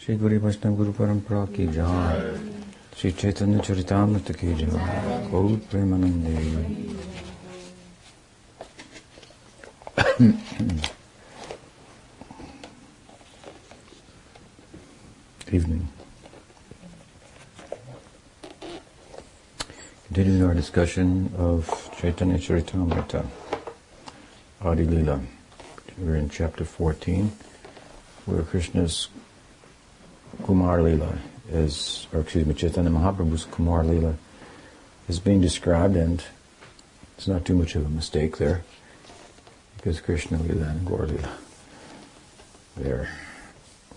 [0.00, 2.38] श्री गुरु वैष्णव गुरु परंपरा की जय
[3.00, 6.92] श्री चैतन्य चरितामृत की जय गौर प्रेमानंदे
[15.52, 15.88] Evening.
[20.06, 23.24] Continuing our discussion of Chaitanya Charitamrita,
[24.62, 25.20] Adi Lila.
[25.98, 27.30] We're in chapter 14,
[28.26, 29.08] where Krishna's
[30.49, 31.15] Kumar Lila
[31.51, 34.15] is, or excuse me, Chaitanya Mahaprabhu's Kumar Lila
[35.07, 36.23] is being described, and
[37.15, 38.63] it's not too much of a mistake there,
[39.77, 41.37] because Krishna Lila and Gaur Lila,
[42.75, 43.09] they're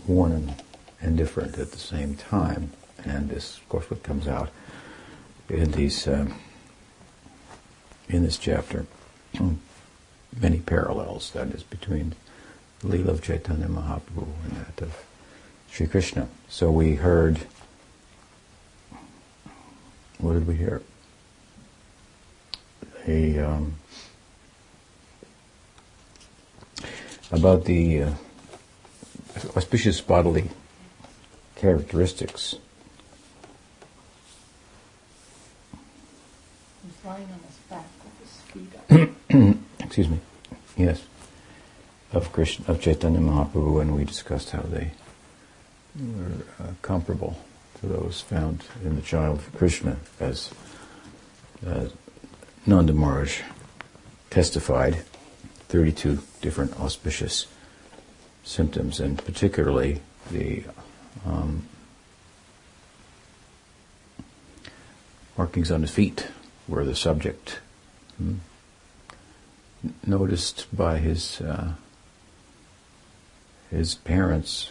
[0.04, 0.54] one
[1.00, 2.70] and, different at the same time,
[3.02, 4.50] and this, of course, what comes out
[5.48, 6.34] in these um,
[8.10, 8.84] in this chapter.
[10.38, 12.14] Many parallels, that is, between
[12.80, 15.02] the Leela of Chaitanya Mahaprabhu and that of
[15.72, 16.28] Sri Krishna.
[16.50, 17.40] So we heard,
[20.18, 20.82] what did we hear?
[23.06, 23.76] A, um,
[27.30, 28.10] about the uh,
[29.56, 30.50] auspicious bodily
[31.56, 32.56] characteristics.
[36.84, 39.56] He's lying on his back with his feet up.
[39.86, 40.20] Excuse me.
[40.76, 41.02] Yes.
[42.12, 44.92] Of Krishna, of Chaitanya Mahaprabhu, and we discussed how they
[45.98, 47.38] were uh, comparable
[47.80, 50.50] to those found in the child Krishna, as
[51.66, 51.86] uh,
[52.66, 53.40] Nanda Maharaj
[54.30, 55.04] testified.
[55.68, 57.46] Thirty-two different auspicious
[58.44, 60.64] symptoms, and particularly the
[61.24, 61.66] um,
[65.38, 66.28] markings on his feet
[66.68, 67.60] were the subject.
[68.18, 68.34] Hmm?
[70.06, 71.72] Noticed by his uh,
[73.70, 74.70] his parents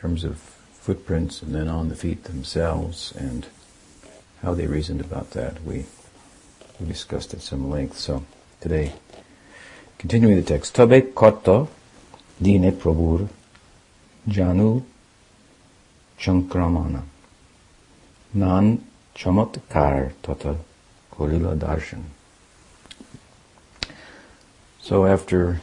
[0.00, 3.46] terms of footprints and then on the feet themselves and
[4.42, 5.62] how they reasoned about that.
[5.64, 5.86] We
[6.78, 7.98] we discussed at some length.
[7.98, 8.24] So
[8.60, 8.92] today,
[9.98, 11.68] continuing the text, Tabe Koto
[12.40, 13.28] dine prabhur
[14.28, 14.84] janu
[16.18, 17.02] chankramana
[18.34, 18.84] nan
[19.14, 20.56] chamatkar tata
[21.12, 22.04] kolila darshan.
[24.80, 25.60] So after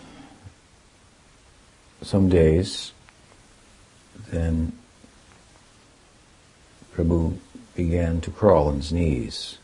[2.02, 2.92] some days,
[4.32, 4.74] then
[6.94, 7.38] Prabhu
[7.76, 9.58] began to crawl on his knees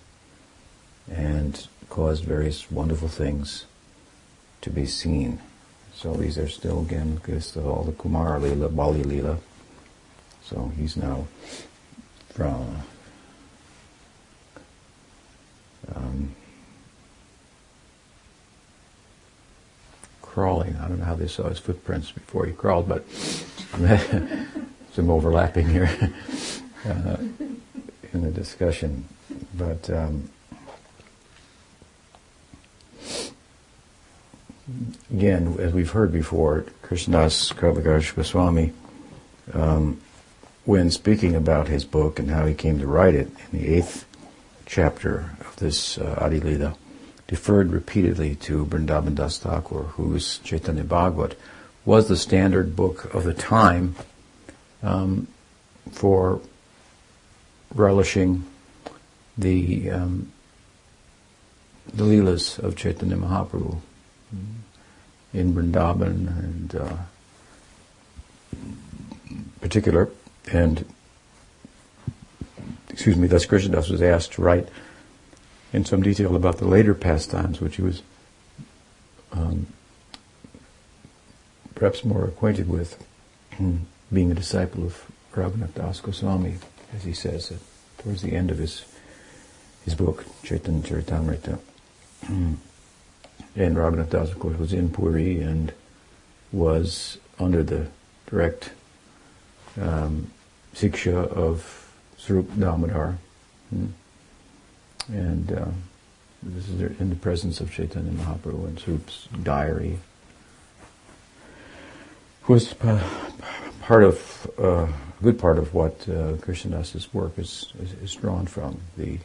[1.10, 3.66] and caused various wonderful things
[4.62, 5.40] to be seen.
[5.94, 9.38] So these are still again this all the Kumar Lila, Balya Lila.
[10.44, 11.28] So he's now
[12.30, 12.84] from
[15.96, 16.36] um,
[20.22, 20.76] crawling.
[20.78, 23.06] I don't know how they saw his footprints before he crawled, but
[24.94, 25.90] some overlapping here
[26.86, 27.18] uh,
[28.14, 29.06] in the discussion.
[29.58, 30.30] But um,
[35.10, 38.74] again, as we've heard before, Krishnadas Kaviraj Goswami,
[39.54, 40.02] um,
[40.66, 44.06] when speaking about his book and how he came to write it in the eighth
[44.66, 46.76] chapter of this uh, Adi Lila,
[47.28, 51.38] deferred repeatedly to Vrindavan Das Thakur, whose Chaitanya Bhagavat
[51.86, 53.96] was the standard book of the time
[54.84, 55.28] um,
[55.92, 56.42] for
[57.74, 58.46] relishing
[59.38, 60.32] the um,
[61.94, 63.80] the Leelas of Chaitanya Mahaprabhu
[65.34, 66.98] in Vrindavan and uh,
[69.60, 70.10] particular
[70.52, 70.86] and
[72.92, 74.68] excuse me, thus Krishnadas was asked to write
[75.74, 78.02] in some detail about the later pastimes, which he was
[79.32, 79.68] um,
[81.82, 83.04] perhaps more acquainted with,
[84.14, 86.58] being a disciple of Raghunath Das Goswami,
[86.96, 87.52] as he says
[87.98, 88.86] towards the end of his
[89.84, 91.58] his book, Chaitanya Charitamrita.
[92.28, 92.60] and
[93.56, 95.74] Raghunath Das, of course, was in Puri and
[96.52, 97.88] was under the
[98.28, 98.74] direct
[99.82, 100.30] um,
[100.76, 103.18] siksha of Swarup Damodar.
[103.72, 103.88] Hmm.
[105.08, 105.66] And uh,
[106.44, 109.98] this is in the presence of Chaitanya Mahaprabhu and Swarup's diary.
[112.48, 112.74] Was
[113.82, 118.46] part of uh, a good part of what uh, Krishnadas's work is, is, is drawn
[118.46, 119.20] from the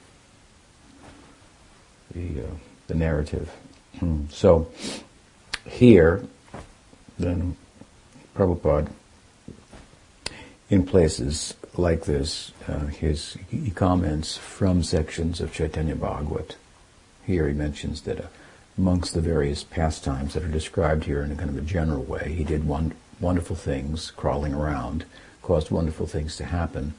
[2.14, 2.54] the uh,
[2.86, 3.50] the narrative.
[4.30, 4.70] so
[5.68, 6.24] here,
[7.18, 7.56] then
[8.36, 8.90] Prabhupada,
[10.70, 16.56] in places like this, uh, his, he comments from sections of Chaitanya Bhagavat.
[17.26, 18.26] Here he mentions that uh,
[18.78, 22.34] amongst the various pastimes that are described here in a kind of a general way,
[22.36, 25.04] he did one wonderful things crawling around,
[25.42, 26.94] caused wonderful things to happen.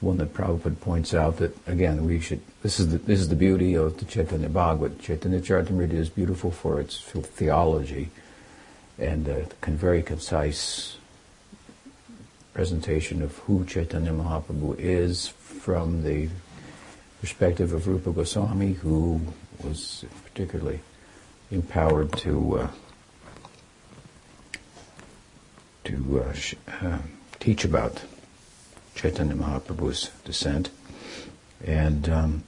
[0.00, 2.40] One that Prabhupada points out that again we should.
[2.62, 5.00] This is the this is the beauty of the Chaitanya Bhagavat.
[5.00, 8.10] Chaitanya Charitamrita is beautiful for its theology
[8.98, 10.98] and a very concise
[12.52, 16.28] presentation of who Chaitanya Mahaprabhu is from the
[17.20, 19.20] perspective of Rupa Goswami, who
[19.62, 20.80] was particularly
[21.50, 22.68] empowered to uh,
[25.84, 26.98] to uh, uh,
[27.40, 28.02] teach about
[28.94, 30.70] Chaitanya Mahaprabhu's descent,
[31.64, 32.44] and um,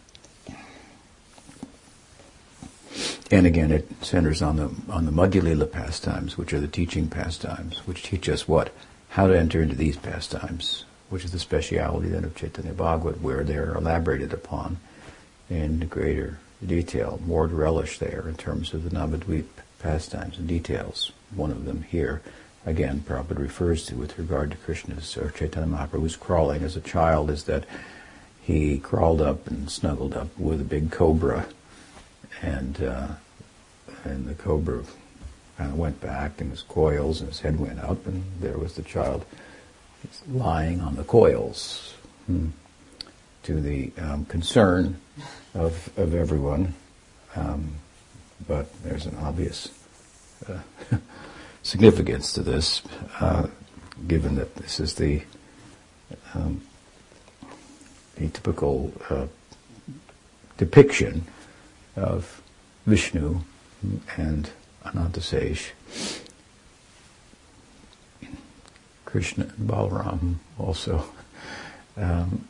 [3.31, 7.79] and again it centers on the on the Madhya pastimes, which are the teaching pastimes,
[7.87, 8.73] which teach us what
[9.11, 13.45] how to enter into these pastimes, which is the speciality then of Chaitanya Bhagavat, where
[13.45, 14.79] they're elaborated upon
[15.49, 19.47] in greater detail, more relish there in terms of the Navadvip
[19.79, 21.13] pastimes and details.
[21.35, 22.23] One of them here,
[22.67, 27.31] again, Prabhupada refers to with regard to Krishna's or Chaitanya Mahaprabhu's crawling as a child
[27.31, 27.65] is that
[28.43, 31.47] he crawled up and snuggled up with a big cobra,
[32.43, 33.09] and uh,
[34.05, 34.83] and the cobra
[35.57, 38.75] kind of went back in his coils, and his head went up, and there was
[38.75, 39.25] the child
[40.31, 41.95] lying on the coils.
[42.27, 42.49] Hmm.
[43.45, 45.01] To the um, concern
[45.55, 46.75] of, of everyone,
[47.37, 47.75] um,
[48.49, 49.69] but there's an obvious
[50.49, 50.59] uh,
[51.67, 52.81] significance to this,
[53.21, 53.49] uh,
[54.07, 55.23] given that this is the
[56.33, 56.63] um,
[58.15, 59.27] the typical uh,
[60.57, 61.27] depiction
[61.97, 62.41] of
[62.87, 63.41] Vishnu
[64.17, 64.49] and
[64.85, 65.73] Anantasesh,
[69.05, 71.05] Krishna and Balaram also.
[71.97, 72.47] Um,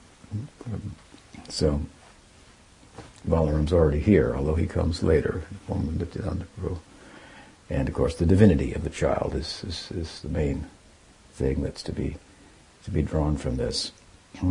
[1.49, 1.81] so
[3.27, 5.43] Balaram's already here, although he comes later,
[7.69, 10.67] and of course, the divinity of the child is, is, is the main
[11.33, 12.17] thing that's to be,
[12.85, 13.93] to be drawn from this.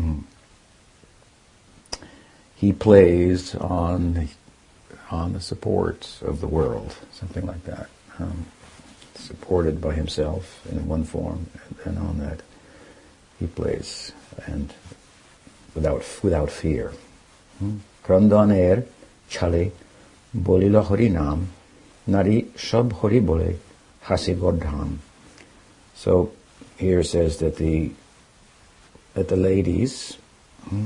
[2.58, 4.30] He plays on,
[5.12, 7.90] on the supports of the world, something like that.
[8.18, 8.46] Um,
[9.16, 11.48] supported by himself in one form,
[11.84, 12.42] and on that
[13.40, 14.12] he plays,
[14.46, 14.74] and
[15.74, 16.94] without without fear.
[17.60, 17.78] Hmm?
[18.04, 18.86] Krandaner
[19.30, 19.72] chale
[20.36, 21.50] bolilahori nam
[22.08, 23.58] Nari Shab Horibole
[24.04, 24.98] Hasigodham.
[25.96, 26.32] So
[26.78, 27.92] here says that the
[29.14, 30.18] that the ladies
[30.70, 30.86] hmm,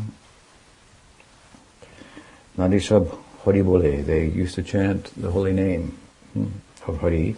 [2.57, 5.98] Nari Shab Horibole, they used to chant the holy name
[6.33, 6.48] hmm,
[6.88, 7.36] of Hari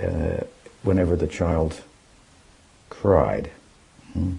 [0.00, 0.44] uh,
[0.82, 1.82] whenever the child
[2.90, 3.50] cried.
[4.12, 4.34] Hmm.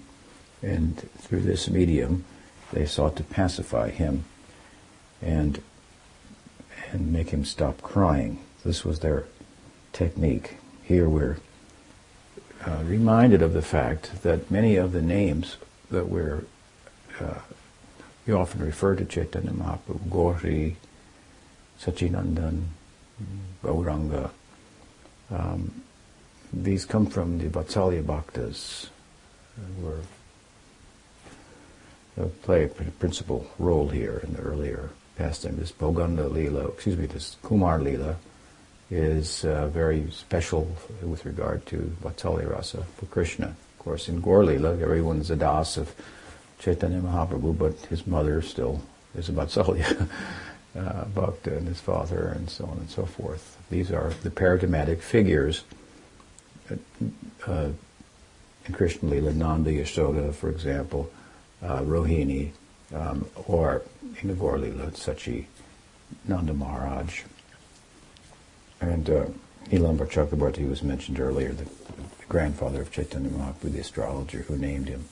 [0.61, 2.25] And through this medium,
[2.71, 4.25] they sought to pacify him.
[5.21, 5.61] And
[6.91, 8.39] and make him stop crying.
[8.63, 9.25] This was their
[9.93, 10.57] technique.
[10.83, 11.37] Here we're
[12.65, 15.57] uh, reminded of the fact that many of the names
[15.91, 16.43] that we're
[17.19, 17.39] uh,
[18.25, 20.75] we often refer to Chaitanya Mahaprabhu, Gauri,
[21.81, 22.65] Sachinandan,
[23.63, 24.29] Gauranga.
[25.31, 25.81] Um,
[26.53, 28.89] these come from the Vatsalya Bhaktas,
[29.55, 29.93] who
[32.21, 37.05] uh, play a principal role here in the earlier pastime, this Boganda Leela, excuse me,
[37.05, 38.15] this Kumar Leela,
[38.89, 40.73] is uh, very special
[41.03, 43.47] with regard to Vatsalya Rasa for Krishna.
[43.47, 45.93] Of course, in Gaur Leela, everyone's a das of
[46.59, 48.81] Chaitanya Mahaprabhu, but his mother still
[49.13, 50.07] is a Vatsalya
[50.77, 53.57] uh, Bhakta and his father, and so on and so forth.
[53.69, 55.65] These are the paradigmatic figures
[56.71, 57.69] uh,
[58.65, 61.11] in Krishna Leela, Nanda Yashoda, for example,
[61.61, 62.51] uh, Rohini,
[62.93, 63.83] um, or
[64.21, 65.45] in the Gaur Lila, Sachi
[66.27, 67.23] Nanda Maharaj.
[68.81, 69.25] And uh,
[69.71, 71.71] was mentioned earlier, the, the,
[72.27, 75.05] grandfather of Chaitanya Mahaprabhu, the astrologer who named him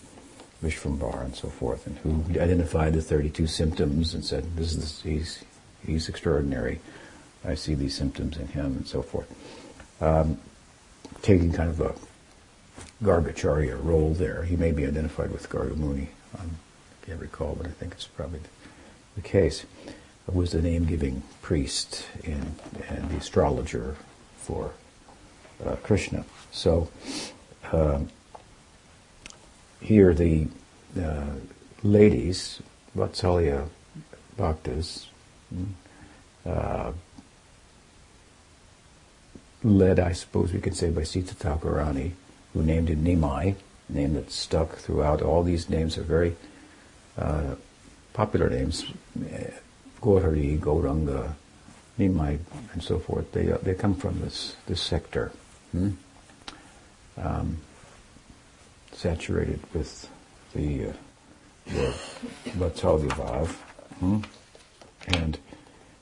[0.63, 5.43] Vishvambar and so forth, and who identified the 32 symptoms and said, this is, he's,
[5.85, 6.79] he's extraordinary.
[7.43, 9.27] I see these symptoms in him and so forth.
[9.99, 10.39] Um,
[11.21, 11.95] taking kind of a
[13.03, 14.43] Gargacharya role there.
[14.43, 16.07] He may be identified with Gargamuni.
[16.39, 16.57] Um,
[17.07, 18.41] can't recall, but I think it's probably
[19.15, 19.65] the case,
[20.27, 22.59] was the name-giving priest and,
[22.89, 23.95] and the astrologer
[24.37, 24.71] for
[25.65, 26.25] uh, Krishna.
[26.51, 26.89] So
[27.71, 28.09] um,
[29.79, 30.47] here the
[31.01, 31.35] uh,
[31.81, 32.61] ladies,
[32.95, 33.69] Vatsalya
[34.37, 35.07] Bhaktas,
[36.45, 36.91] uh,
[39.63, 42.11] led, I suppose we could say, by Sita Thakurani,
[42.53, 43.55] who named him Nimai,
[43.89, 45.21] name that stuck throughout.
[45.21, 46.35] All these names are very
[48.13, 48.85] popular names,
[50.01, 51.33] Gaurhari, Gauranga,
[51.99, 52.39] Nimai,
[52.73, 55.31] and so forth, they, uh, they come from this, this sector.
[55.71, 55.91] Hmm?
[57.17, 57.57] um,
[58.93, 60.09] saturated with
[60.53, 60.93] the, uh,
[61.65, 61.93] the.
[63.99, 64.19] Hmm?
[65.07, 65.37] And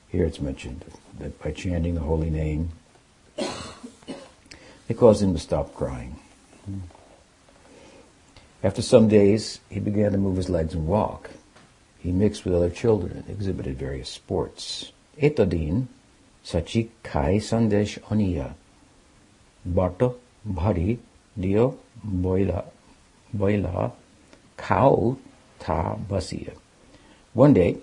[0.08, 0.84] here it's mentioned
[1.18, 2.70] that by chanting the holy name,
[4.88, 6.16] it caused him to stop crying.
[6.64, 6.78] Hmm?
[8.66, 11.30] After some days, he began to move his legs and walk.
[12.00, 14.90] He mixed with other children and exhibited various sports.
[15.22, 15.86] Etadin,
[16.44, 18.54] sachi kai sandesh oniya,
[19.64, 20.98] bato bhari
[21.38, 22.64] dio boila
[23.36, 23.92] boila
[24.56, 25.16] cow
[25.60, 26.54] ta basia.
[27.34, 27.76] One day,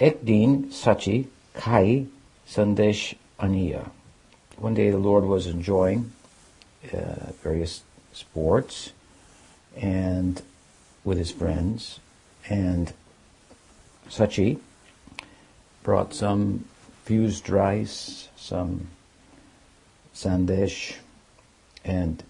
[0.00, 2.06] Ekdin Sachi Kai
[2.48, 3.90] Sandesh Aniya.
[4.56, 6.10] One day the Lord was enjoying
[6.92, 7.82] uh, various
[8.20, 8.92] sports
[9.76, 10.42] and
[11.04, 12.00] with his friends
[12.48, 12.92] and
[14.08, 14.58] Sachi
[15.82, 16.64] brought some
[17.04, 18.88] fused rice, some
[20.14, 20.96] sandesh,
[21.84, 22.22] and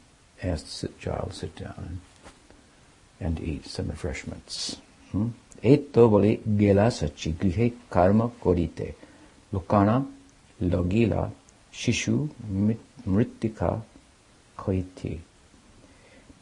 [0.43, 2.01] asked the child to sit down
[3.19, 4.77] and, eat some refreshments.
[5.13, 5.29] Hmm?
[5.63, 8.95] Etto bole gela sachi grihe karma korite
[9.53, 10.07] lokana
[10.63, 11.31] logila
[11.73, 12.29] shishu
[13.07, 13.83] mritika
[14.57, 15.19] koiti.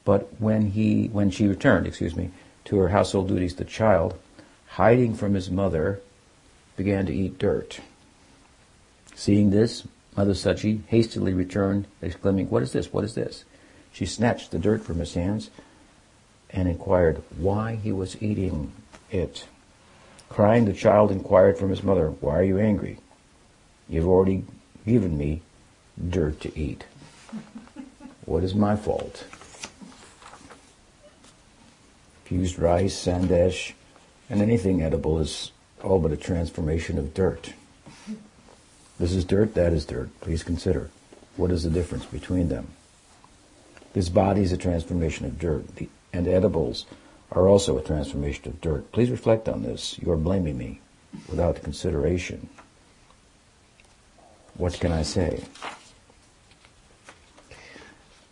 [0.09, 2.31] But when he, when she returned, excuse me,
[2.65, 4.19] to her household duties, the child,
[4.69, 6.01] hiding from his mother,
[6.79, 7.81] began to eat dirt.
[9.15, 9.87] Seeing this,
[10.17, 12.91] Mother Suchi hastily returned, exclaiming, What is this?
[12.91, 13.45] What is this?
[13.93, 15.51] She snatched the dirt from his hands
[16.49, 18.73] and inquired why he was eating
[19.11, 19.47] it.
[20.31, 22.97] Crying, the child inquired from his mother, Why are you angry?
[23.91, 24.47] You've already
[24.87, 25.43] given me
[26.09, 26.87] dirt to eat.
[28.25, 29.27] What is my fault?
[32.29, 33.73] Fused rice, sandesh,
[34.29, 35.51] and anything edible is
[35.83, 37.55] all but a transformation of dirt.
[38.99, 40.11] This is dirt, that is dirt.
[40.21, 40.91] Please consider
[41.37, 42.69] what is the difference between them.
[43.95, 45.65] This body is a transformation of dirt,
[46.13, 46.85] and edibles
[47.33, 48.93] are also a transformation of dirt.
[48.93, 49.99] Please reflect on this.
[49.99, 50.81] You are blaming me
[51.31, 52.51] without consideration.
[54.55, 55.45] What can I say?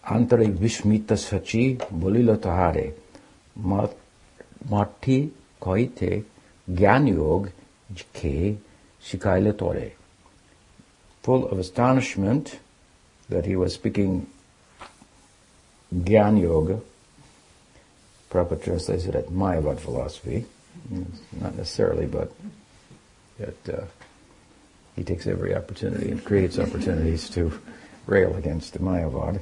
[0.05, 2.93] Antare vishmita sachi bolilo tahare
[3.57, 6.25] Marti koite
[6.71, 7.51] Gyan Yog
[8.13, 8.57] ke
[9.03, 9.93] Shikaile Tore.
[11.23, 12.59] Full of astonishment
[13.29, 14.29] that he was speaking
[15.95, 16.81] Gyan Yoga,
[18.31, 20.47] Prabhupada translates it Mayavad philosophy.
[21.41, 22.33] Not necessarily, but
[23.39, 23.85] it, uh,
[24.95, 27.59] he takes every opportunity and creates opportunities to
[28.07, 29.41] rail against the Mayavad.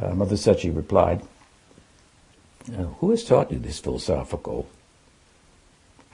[0.00, 1.22] Uh, Mother Sachi replied,
[2.76, 4.68] uh, who has taught you these philosophical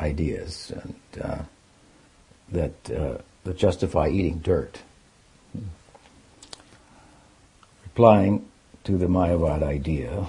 [0.00, 1.42] ideas and uh,
[2.50, 4.78] that uh, that justify eating dirt?
[7.84, 8.46] Replying
[8.84, 10.26] to the Mayavad idea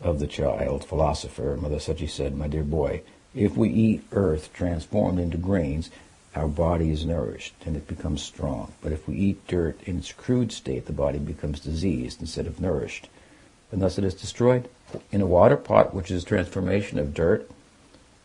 [0.00, 3.02] of the child philosopher, Mother Sachi said, "My dear boy,
[3.34, 5.90] if we eat earth transformed into grains,
[6.34, 8.72] our body is nourished and it becomes strong.
[8.82, 12.60] But if we eat dirt in its crude state, the body becomes diseased instead of
[12.60, 13.08] nourished,
[13.72, 14.68] thus it is destroyed."
[15.10, 17.50] in a water pot, which is transformation of dirt,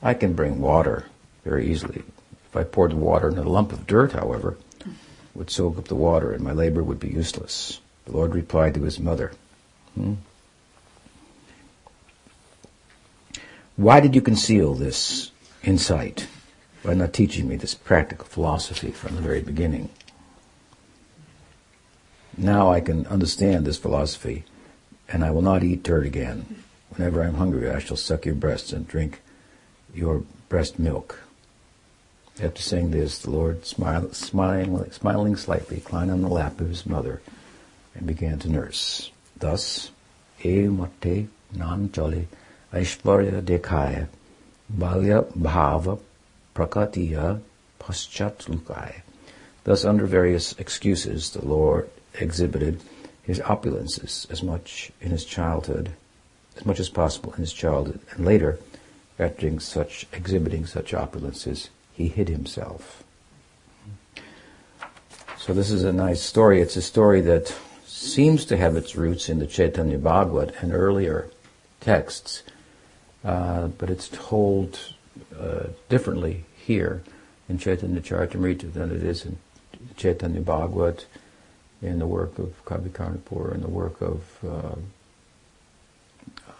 [0.01, 1.05] I can bring water
[1.43, 2.03] very easily.
[2.49, 4.57] If I poured water in a lump of dirt, however,
[5.35, 7.79] would soak up the water and my labor would be useless.
[8.05, 9.33] The Lord replied to his mother,
[9.95, 10.15] hmm?
[13.75, 15.31] Why did you conceal this
[15.63, 16.27] insight
[16.83, 19.89] by not teaching me this practical philosophy from the very beginning?
[22.35, 24.43] Now I can understand this philosophy
[25.11, 26.63] and I will not eat dirt again.
[26.91, 29.21] Whenever I'm hungry, I shall suck your breasts and drink
[29.93, 31.19] your breast milk.
[32.41, 36.85] After saying this, the Lord, smile, smiling, smiling slightly, climbed on the lap of his
[36.85, 37.21] mother
[37.95, 39.11] and began to nurse.
[39.37, 39.91] Thus,
[40.43, 42.27] e mate nan chale
[42.71, 44.07] aishvarya dekhaya
[44.69, 45.99] balya bhava
[46.55, 47.41] prakatiya
[47.79, 49.01] paschat lukaya.
[49.65, 51.89] Thus, under various excuses, the Lord
[52.19, 52.79] exhibited
[53.29, 55.91] his opulences as much in his childhood,
[56.57, 58.57] as much as possible in his childhood, and later,
[59.19, 63.03] after such exhibiting such opulences, he hid himself.
[65.37, 66.59] So this is a nice story.
[66.59, 67.55] It's a story that
[67.85, 71.29] seems to have its roots in the Chaitanya Bhagavat and earlier
[71.81, 72.41] texts,
[73.23, 74.79] uh, but it's told
[75.39, 77.03] uh, differently here
[77.47, 79.37] in Chaitanya Charitamrita than it is in
[79.97, 81.05] Chaitanya Bhagavat
[81.81, 84.75] in the work of Kavi Karnapur and the work of uh,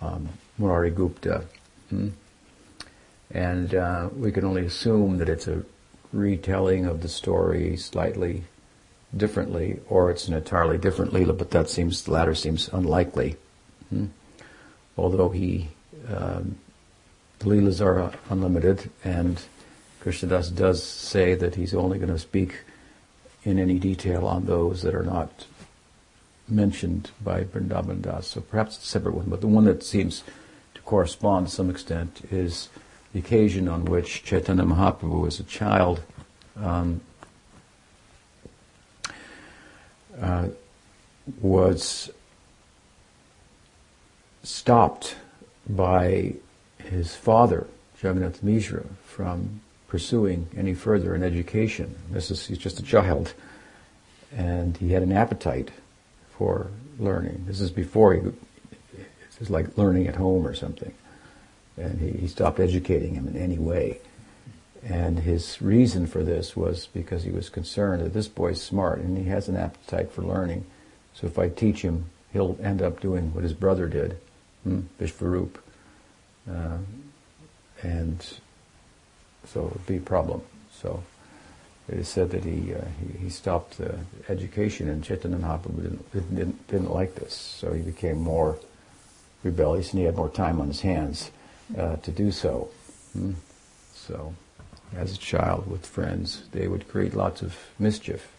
[0.05, 1.43] um, Murari Gupta.
[1.89, 2.09] Hmm?
[3.31, 5.63] And uh, we can only assume that it's a
[6.11, 8.43] retelling of the story, slightly
[9.15, 13.35] differently, or it's an entirely different lila, but that seems the latter seems unlikely.
[13.89, 14.07] Hmm?
[14.97, 15.69] Although he,
[16.07, 16.57] um,
[17.39, 19.41] the leelas are unlimited, and
[20.01, 22.61] Krishnadas does say that he's only going to speak
[23.43, 25.45] in any detail on those that are not
[26.47, 28.27] mentioned by Vrindavan Das.
[28.27, 30.23] So perhaps a separate one, but the one that seems
[30.73, 32.69] to correspond to some extent is
[33.13, 36.01] the occasion on which Chaitanya Mahaprabhu, as a child,
[36.57, 37.01] um,
[40.19, 40.47] uh,
[41.41, 42.09] was
[44.43, 45.15] stopped
[45.67, 46.33] by
[46.77, 47.67] his father,
[48.01, 51.95] Jagannath Mishra, from pursuing any further in education.
[52.11, 53.33] This is he's just a child,
[54.35, 55.71] and he had an appetite
[56.37, 56.67] for
[56.97, 57.43] learning.
[57.45, 58.21] This is before he.
[58.21, 60.93] This is like learning at home or something,
[61.75, 63.99] and he, he stopped educating him in any way.
[64.87, 69.17] And his reason for this was because he was concerned that this boy's smart and
[69.17, 70.65] he has an appetite for learning.
[71.13, 74.17] So if I teach him, he'll end up doing what his brother did,
[74.63, 74.81] hmm.
[76.49, 76.77] Uh,
[77.83, 78.39] and
[79.53, 80.41] so it would be a problem.
[80.71, 81.03] So
[81.87, 83.93] it is said that he, uh, he, he, stopped uh,
[84.27, 87.33] education and Mahaprabhu didn't, didn't, didn't, like this.
[87.33, 88.59] So he became more
[89.43, 91.31] rebellious and he had more time on his hands
[91.77, 92.69] uh, to do so.
[93.13, 93.33] Hmm.
[93.93, 94.33] So
[94.95, 98.31] as a child with friends, they would create lots of mischief.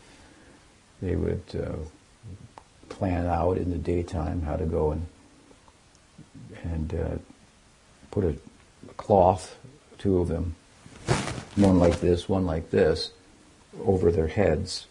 [1.02, 1.76] They would uh,
[2.88, 5.07] plan out in the daytime how to go and
[6.62, 7.19] and uh,
[8.11, 8.35] put a
[8.97, 9.57] cloth,
[9.99, 10.57] two of them,
[11.57, 13.11] one like this, one like this,
[13.85, 14.87] over their heads,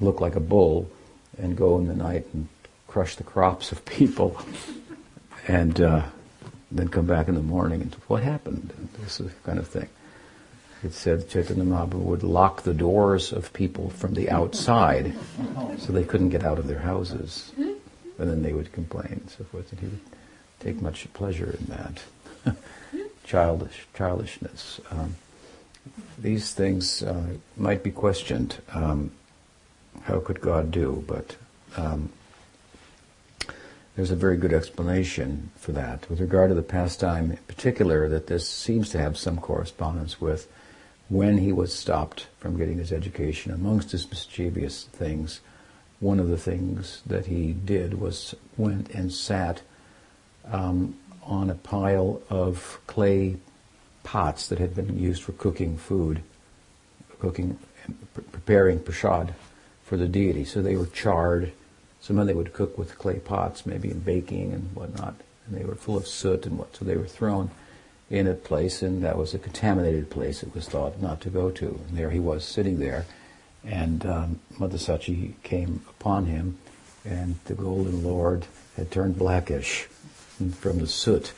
[0.00, 0.90] look like a bull,
[1.38, 2.48] and go in the night and
[2.88, 4.40] crush the crops of people,
[5.48, 6.02] and uh,
[6.70, 8.72] then come back in the morning and what happened?
[9.00, 9.88] This is kind of thing
[10.84, 15.14] it said Chaitanya Mahaprabhu would lock the doors of people from the outside
[15.78, 17.52] so they couldn't get out of their houses.
[17.56, 19.72] And then they would complain and so forth.
[19.72, 20.00] And he would
[20.60, 22.56] take much pleasure in that.
[23.24, 24.80] Childish, childishness.
[24.90, 25.16] Um,
[26.18, 27.24] these things uh,
[27.56, 28.60] might be questioned.
[28.72, 29.10] Um,
[30.02, 31.04] how could God do?
[31.06, 31.36] But
[31.76, 32.10] um,
[33.96, 36.08] there's a very good explanation for that.
[36.10, 40.48] With regard to the pastime in particular, that this seems to have some correspondence with
[41.08, 45.40] when he was stopped from getting his education, amongst his mischievous things,
[46.00, 49.62] one of the things that he did was went and sat
[50.50, 53.36] um, on a pile of clay
[54.04, 56.22] pots that had been used for cooking food,
[57.18, 57.58] cooking,
[58.30, 59.34] preparing prasad
[59.82, 60.44] for the deity.
[60.44, 61.52] So they were charred.
[62.00, 65.14] Some of them they would cook with clay pots, maybe in baking and whatnot,
[65.46, 66.76] and they were full of soot and what.
[66.76, 67.50] So they were thrown
[68.10, 70.42] in a place, and that was a contaminated place.
[70.42, 71.66] It was thought not to go to.
[71.88, 73.06] And there he was sitting there,
[73.64, 76.58] and um, Mother Sachi came upon him,
[77.04, 79.86] and the Golden Lord had turned blackish
[80.52, 81.32] from the soot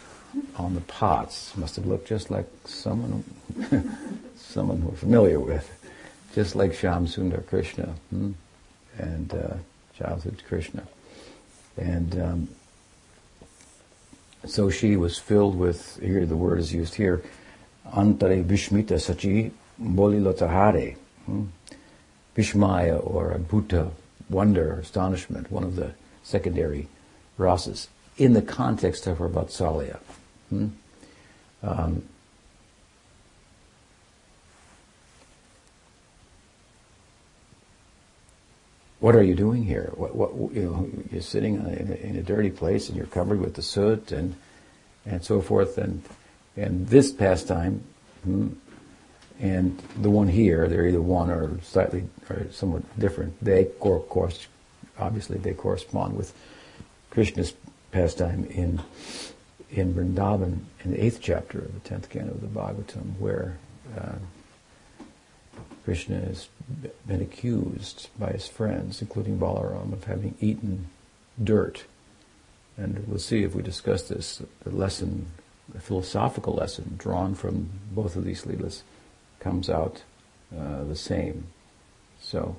[0.57, 1.57] on the pots.
[1.57, 3.25] Must have looked just like someone,
[4.37, 5.71] someone we're familiar with,
[6.35, 8.33] just like Sham Sundar Krishna, hmm?
[8.99, 9.55] and uh,
[9.97, 10.85] childhood Krishna,
[11.77, 12.21] and.
[12.21, 12.49] Um,
[14.47, 17.23] so she was filled with, here the word is used here,
[17.93, 20.97] antare vishmita sachi bolilotahare.
[21.27, 21.45] Hmm?
[22.37, 23.91] Vishmaya or adbhuta,
[24.31, 26.87] wonder, astonishment, one of the secondary
[27.39, 29.99] rasas, in the context of her vatsalya.
[30.51, 30.69] Hmm?
[31.63, 32.03] Um,
[39.01, 39.93] what are you doing here?
[39.95, 43.41] What, what, you know, you're sitting in a, in a, dirty place and you're covered
[43.41, 44.35] with the soot and
[45.05, 45.79] and so forth.
[45.79, 46.03] And
[46.57, 47.85] and this pastime,
[48.25, 48.49] hmm,
[49.41, 53.35] and the one here, they're either one or slightly or somewhat different.
[53.45, 54.47] They, of course,
[54.99, 56.33] obviously, they correspond with
[57.11, 57.53] Krishna's
[57.93, 58.81] pastime in
[59.71, 63.59] in Vrindavan in the eighth chapter of the tenth canto of the Bhagavatam, where.
[63.97, 64.17] Uh,
[65.87, 66.49] Krishna has
[67.07, 70.89] been accused by his friends, including Balaram, of having eaten
[71.43, 71.85] dirt.
[72.77, 75.27] And we'll see if we discuss this, the lesson,
[75.73, 78.83] the philosophical lesson drawn from both of these leelas
[79.39, 80.03] comes out
[80.53, 81.47] uh, the same.
[82.21, 82.57] So,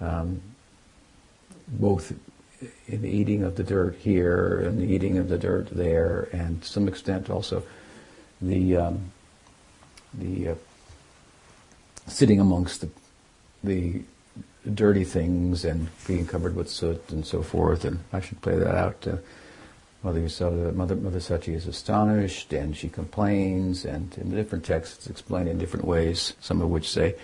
[0.00, 0.42] um,
[1.68, 2.14] both
[2.88, 6.68] the eating of the dirt here and the eating of the dirt there, and to
[6.68, 7.62] some extent also
[8.40, 9.12] the um,
[10.18, 10.54] the uh,
[12.06, 12.88] sitting amongst the,
[13.62, 14.02] the
[14.72, 17.84] dirty things and being covered with soot and so forth.
[17.84, 19.06] And I should play that out.
[19.06, 19.16] Uh,
[20.02, 24.96] Mother Yasoda, Mother, Mother Sachi is astonished and she complains, and in the different texts
[24.96, 27.14] it's explained in different ways, some of which say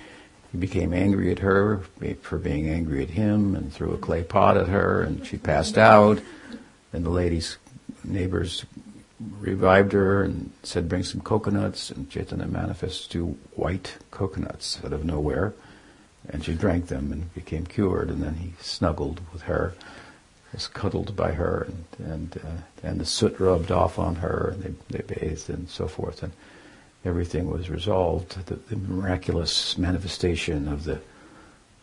[0.52, 1.80] he became angry at her
[2.22, 5.78] for being angry at him and threw a clay pot at her and she passed
[5.78, 6.20] out.
[6.92, 7.56] And the lady's
[8.02, 8.64] neighbors
[9.38, 11.90] revived her and said, bring some coconuts.
[11.90, 15.54] And Chaitanya manifests two white coconuts out of nowhere.
[16.28, 18.10] And she drank them and became cured.
[18.10, 19.74] And then he snuggled with her,
[20.52, 24.62] was cuddled by her, and and, uh, and the soot rubbed off on her, and
[24.62, 26.22] they, they bathed and so forth.
[26.22, 26.32] And
[27.04, 28.46] everything was resolved.
[28.46, 31.00] The, the miraculous manifestation of the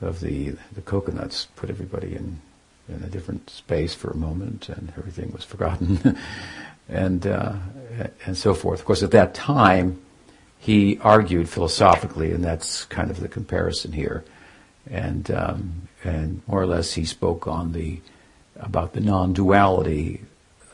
[0.01, 2.39] of the the coconuts put everybody in
[2.89, 6.17] in a different space for a moment, and everything was forgotten,
[6.89, 7.53] and uh,
[8.25, 8.79] and so forth.
[8.79, 9.99] Of course, at that time,
[10.59, 14.23] he argued philosophically, and that's kind of the comparison here,
[14.89, 17.99] and um, and more or less he spoke on the
[18.55, 20.21] about the non-duality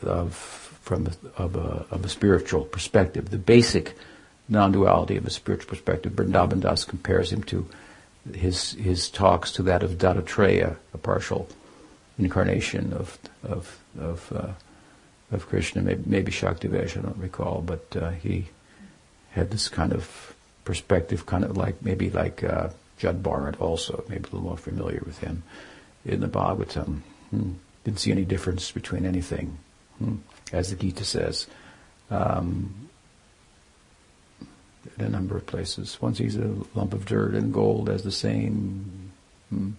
[0.02, 0.34] of
[0.82, 3.96] from a, of a of a spiritual perspective, the basic
[4.48, 6.12] non-duality of a spiritual perspective.
[6.12, 7.66] Vrindavan Das compares him to
[8.32, 11.48] his his talks to that of Dattatreya, a partial
[12.18, 14.52] incarnation of of of, uh,
[15.30, 15.82] of Krishna.
[15.82, 18.48] Maybe, maybe Shaktivesh, I don't recall, but uh, he
[19.32, 24.22] had this kind of perspective, kind of like maybe like uh, Jud Bharat also, maybe
[24.22, 25.42] a little more familiar with him
[26.04, 27.00] in the Bhagavatam.
[27.30, 27.52] Hmm.
[27.84, 29.58] Didn't see any difference between anything,
[29.98, 30.16] hmm.
[30.52, 31.46] as the Gita says.
[32.10, 32.83] Um,
[34.98, 36.00] in a number of places.
[36.00, 39.10] One sees a lump of dirt and gold as the same.
[39.50, 39.70] Hmm.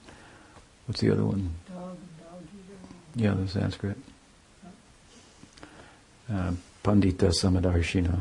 [0.86, 1.52] What's the other one?
[1.68, 2.44] Dog, dog
[3.16, 3.98] yeah, the Sanskrit.
[6.32, 6.52] Uh,
[6.84, 8.20] Pandita Samadarshina.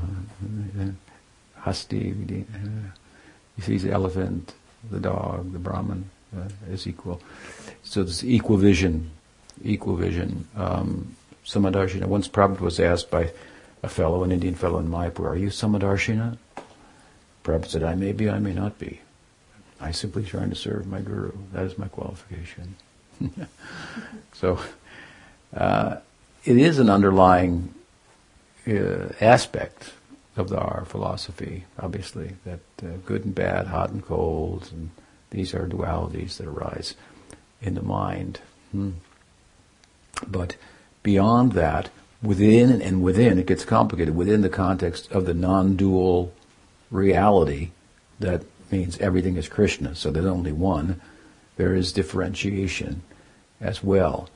[1.56, 2.12] Hasti.
[2.54, 2.68] Uh,
[3.56, 4.54] he sees the elephant,
[4.90, 7.20] the dog, the Brahman uh, as equal.
[7.82, 9.10] So this equal vision,
[9.62, 10.46] equal vision.
[10.56, 12.06] Um, Samadarshina.
[12.06, 13.32] Once Prabhupada was asked by
[13.82, 16.38] a fellow, an Indian fellow in Mayapur, are you Samadarshina?
[17.44, 19.00] Prabhupada said, I may be, I may not be.
[19.80, 21.32] I simply trying to serve my guru.
[21.52, 22.76] That is my qualification.
[24.32, 24.58] so
[25.54, 25.98] uh,
[26.44, 27.74] it is an underlying
[28.66, 29.92] uh, aspect
[30.36, 34.90] of the, our philosophy, obviously, that uh, good and bad, hot and cold, and
[35.30, 36.94] these are dualities that arise
[37.60, 38.40] in the mind.
[38.72, 38.92] Hmm.
[40.26, 40.56] But
[41.02, 41.90] beyond that,
[42.22, 46.32] within and within, it gets complicated, within the context of the non-dual
[46.90, 47.70] reality
[48.20, 51.00] that means everything is Krishna, so there's only one,
[51.56, 53.02] there is differentiation
[53.60, 54.28] as well.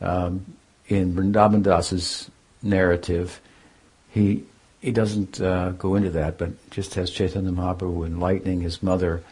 [0.00, 0.56] Um,
[0.88, 2.30] in Vrindavan Das's
[2.62, 3.40] narrative,
[4.10, 4.44] he
[4.80, 9.22] he doesn't uh, go into that, but just has Chaitanya Mahaprabhu enlightening his mother,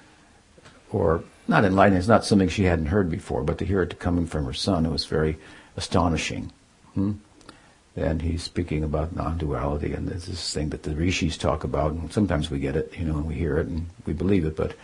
[0.93, 4.27] or not enlightening, it's not something she hadn't heard before, but to hear it coming
[4.27, 5.37] from her son, it was very
[5.77, 6.53] astonishing.
[6.95, 7.15] Hmm?
[8.01, 12.13] And he's speaking about non-duality and there's this thing that the rishis talk about and
[12.13, 14.75] sometimes we get it you know and we hear it and we believe it but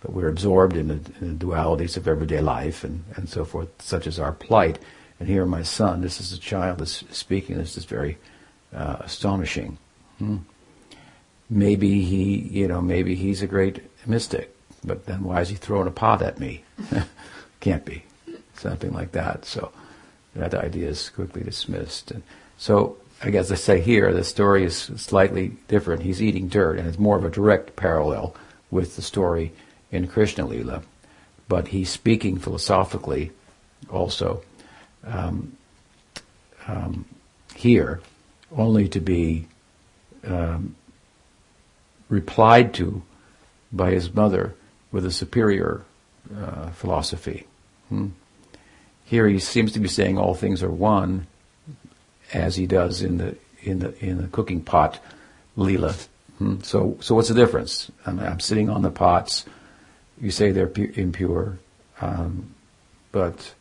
[0.00, 3.68] but we're absorbed in the, in the dualities of everyday life and, and so forth
[3.82, 4.78] such as our plight.
[5.18, 8.18] And here my son this is a child that's speaking this is very
[8.74, 9.78] uh, astonishing.
[10.18, 10.38] Hmm.
[11.48, 15.88] maybe he you know maybe he's a great mystic but then why is he throwing
[15.88, 16.64] a pot at me?
[17.60, 18.04] Can't be.
[18.54, 19.44] Something like that.
[19.44, 19.72] So
[20.34, 22.10] that idea is quickly dismissed.
[22.10, 22.22] And
[22.60, 26.02] so I guess I say here, the story is slightly different.
[26.02, 28.34] He's eating dirt, and it's more of a direct parallel
[28.70, 29.52] with the story
[29.90, 30.82] in Krishna Lila.
[31.48, 33.32] But he's speaking philosophically
[33.88, 34.42] also
[35.06, 35.56] um,
[36.68, 37.06] um,
[37.56, 38.02] here,
[38.54, 39.46] only to be
[40.26, 40.76] um,
[42.10, 43.02] replied to
[43.72, 44.54] by his mother
[44.92, 45.82] with a superior
[46.36, 47.46] uh, philosophy.
[47.88, 48.08] Hmm?
[49.06, 51.26] Here he seems to be saying all things are one,
[52.32, 54.98] as he does in the in the in the cooking pot
[55.56, 55.94] lila.
[56.38, 56.60] Hmm?
[56.62, 57.90] So so what's the difference?
[58.06, 59.44] I'm, I'm, sitting on the pots.
[60.20, 61.58] You say they're pu- impure,
[62.00, 62.54] um,
[63.12, 63.54] but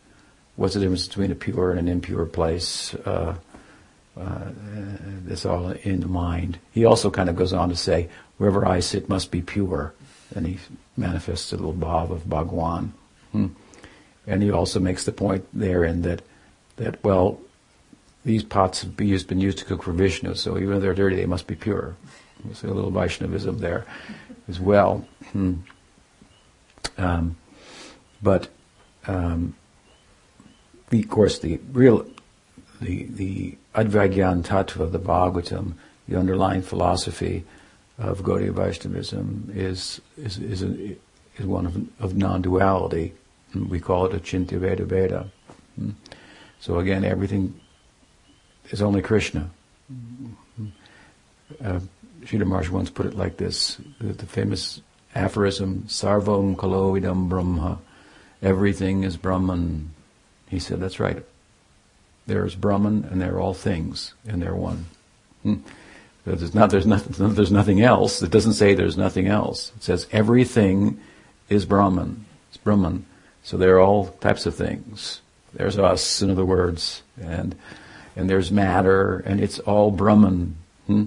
[0.56, 2.94] what's the difference between a pure and an impure place?
[3.06, 3.36] Uh,
[4.20, 4.52] uh,
[5.46, 6.60] all in the mind.
[6.72, 9.94] He also kind of goes on to say, wherever I sit must be pure.
[10.36, 10.58] And he
[10.98, 12.94] manifests a little bhav of Bhagwan.
[13.32, 13.48] Hmm.
[14.28, 16.22] And he also makes the point therein that,
[16.76, 17.40] that, well,
[18.26, 20.94] these pots have been used, been used to cook for Vishnu, so even if they're
[20.94, 21.96] dirty, they must be pure.
[22.44, 23.86] There's a little Vaishnavism there
[24.48, 25.06] as well.
[25.32, 25.56] Hmm.
[26.98, 27.38] Um,
[28.22, 28.50] but
[29.08, 29.56] um,
[30.90, 32.06] the, of course, the real,
[32.82, 35.74] the the Advaigyan Tattva, the Bhagavatam,
[36.08, 37.46] the underlying philosophy
[37.98, 40.96] of Gaudiya Vaishnavism is is is, a,
[41.38, 43.14] is one of, of non-duality.
[43.54, 45.30] We call it Achintya Bheda Abheda.
[45.76, 45.92] Hmm.
[46.60, 47.60] So again, everything
[48.70, 49.50] is only Krishna.
[51.64, 51.80] Uh,
[52.22, 54.82] Sridhar Maharaj once put it like this: the, the famous
[55.16, 57.80] aphorism, sarvam khalv idam brahma,
[58.42, 59.94] everything is Brahman.
[60.48, 61.24] He said, that's right.
[62.28, 64.86] There is Brahman and there are all things and they're one.
[65.44, 65.56] Hmm.
[66.26, 68.22] There's, not, there's, nothing, there's nothing else.
[68.22, 69.72] It doesn't say there's nothing else.
[69.76, 71.00] It says everything
[71.50, 72.26] is Brahman.
[72.50, 73.06] It's Brahman.
[73.44, 75.22] So there are all types of things.
[75.54, 77.56] There's us, in other words, and
[78.20, 80.58] and there's matter, and it's all Brahman.
[80.88, 81.06] Hmm?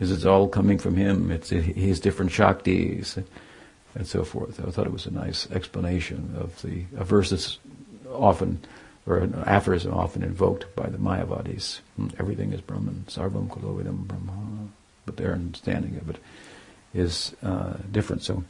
[0.00, 1.30] Is it's all coming from him?
[1.30, 3.22] It's his different shaktis,
[3.94, 4.58] and so forth.
[4.66, 7.58] I thought it was a nice explanation of the a verse that's
[8.10, 8.60] often
[9.06, 11.80] or an aphorism often invoked by the Mayavadis.
[11.96, 12.08] Hmm?
[12.18, 14.68] Everything is Brahman, sarvam khalv idam Brahma,
[15.04, 16.16] but their understanding of it
[16.94, 18.22] is uh, different.
[18.22, 18.44] So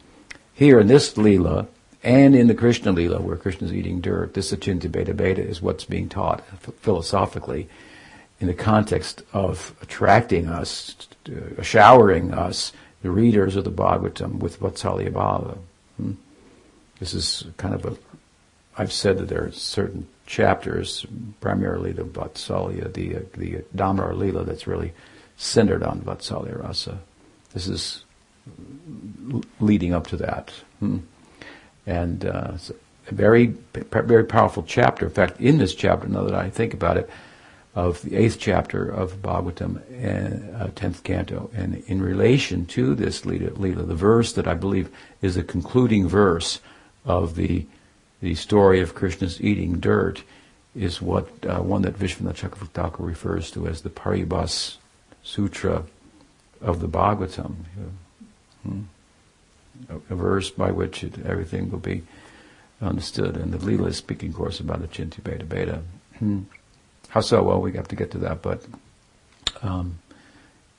[0.55, 1.67] here in this lila,
[2.05, 5.61] and in the Krishna lila, where Krishna is eating dirt, this Achintya Bheda Abheda is
[5.61, 6.45] what's being taught
[6.81, 7.69] philosophically
[8.41, 10.95] in the context of attracting us,
[11.29, 12.73] uh, showering us,
[13.03, 15.59] the readers of the Bhagavatam, with Vatsalya Bhava.
[15.97, 16.13] Hmm?
[16.99, 17.97] This is kind of a,
[18.77, 21.07] I've said that there are certain chapters,
[21.41, 24.93] primarily the Vatsalya, the, uh, the Damodar Lila, that's really
[25.37, 26.99] centered on Vatsalya Rasa.
[27.53, 28.05] This is
[29.61, 30.53] leading up to that.
[30.81, 30.99] Hmm?
[31.87, 32.55] And uh,
[33.09, 35.07] a very, very powerful chapter.
[35.07, 37.09] In fact, in this chapter, now that I think about it,
[37.77, 43.27] of the eighth chapter of Bhagavatam, and, uh, tenth canto, and in relation to this
[43.27, 46.61] Lila, Lila, the verse that I believe is the concluding verse
[47.05, 47.67] of the
[48.23, 50.23] the story of Krishna's eating dirt
[50.75, 54.79] is what uh, one that Vishwanath Chakravarti refers to as the Paribhas
[55.23, 55.85] Sutra
[56.63, 57.57] of the Bhagavatam.
[58.63, 58.81] Hmm.
[59.91, 62.03] A, a, verse by which it, everything will be
[62.81, 63.37] understood.
[63.37, 65.83] And the Leela is speaking, of course, about the Chinti Beta Beta.
[67.17, 67.43] How so?
[67.43, 68.63] Well, we have to get to that, but
[69.63, 70.01] um,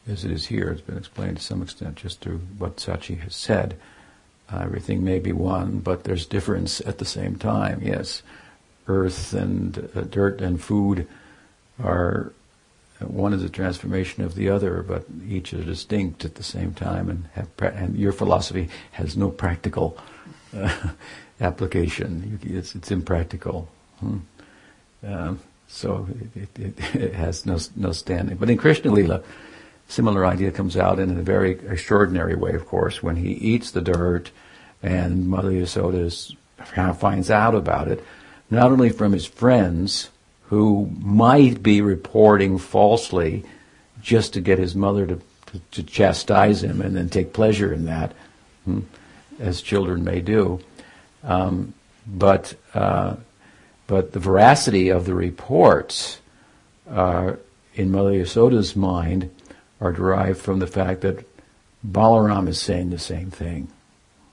[0.07, 3.35] as it is here, it's been explained to some extent just through what Sachi has
[3.35, 3.75] said.
[4.47, 7.81] Uh, everything may be one, but there's difference at the same time.
[7.81, 8.21] Yes,
[8.85, 11.07] earth and uh, dirt and food
[11.83, 12.31] are
[12.99, 17.09] one is a transformation of the other, but each is distinct at the same time,
[17.09, 19.97] and have pra- and your philosophy has no practical
[20.55, 20.91] uh,
[21.41, 22.39] application.
[22.43, 23.69] It's, it's impractical.
[23.99, 24.17] Hmm.
[25.03, 28.37] Um, so it, it, it, has no no standing.
[28.37, 29.21] But in Krishna Lila,
[29.87, 32.53] similar idea comes out in a very extraordinary way.
[32.53, 34.31] Of course, when he eats the dirt,
[34.81, 36.35] and Mother Yasoda
[36.77, 38.03] of finds out about it,
[38.49, 40.09] not only from his friends
[40.43, 43.43] who might be reporting falsely
[44.01, 47.85] just to get his mother to, to, to chastise him and then take pleasure in
[47.85, 48.13] that,
[48.63, 48.79] hmm,
[49.39, 50.59] as children may do.
[51.23, 51.73] Um,
[52.05, 53.17] but uh,
[53.87, 56.19] but the veracity of the reports
[56.89, 57.33] uh,
[57.73, 59.33] in Mother Yasoda's mind
[59.79, 61.25] are derived from the fact that
[61.85, 63.69] Balaram is saying the same thing.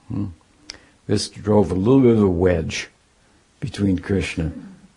[0.09, 0.27] Hmm.
[1.07, 2.89] This drove a little bit of a wedge
[3.59, 4.51] between Krishna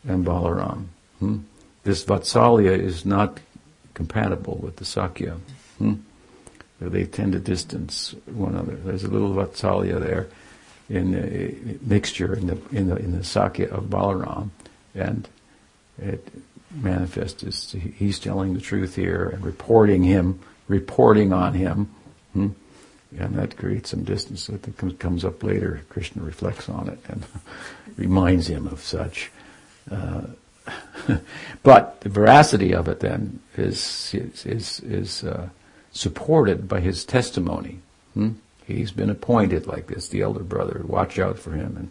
[0.06, 0.86] and Balaram.
[1.20, 1.38] Hmm?
[1.84, 3.40] This Vatsalya is not
[3.94, 5.38] compatible with the Sakhya.
[5.78, 5.94] Hmm?
[6.80, 8.76] They tend to distance one another.
[8.76, 10.28] There's a little Vatsalya there
[10.88, 14.50] in the mixture in the in the in the Sakhya of Balaram,
[14.94, 15.28] and
[15.98, 16.28] it
[16.70, 21.90] manifests as he's telling the truth here and reporting him, reporting on him.
[22.32, 22.48] Hmm?
[23.16, 25.82] and that creates some distance that comes up later.
[25.88, 27.24] Krishna reflects on it and
[27.96, 29.30] reminds him of such.
[29.90, 30.22] Uh,
[31.62, 35.48] but the veracity of it then is is is, is uh,
[35.92, 37.78] supported by his testimony.
[38.14, 38.32] Hmm?
[38.68, 40.82] He's been appointed like this, the elder brother.
[40.86, 41.90] Watch out for him and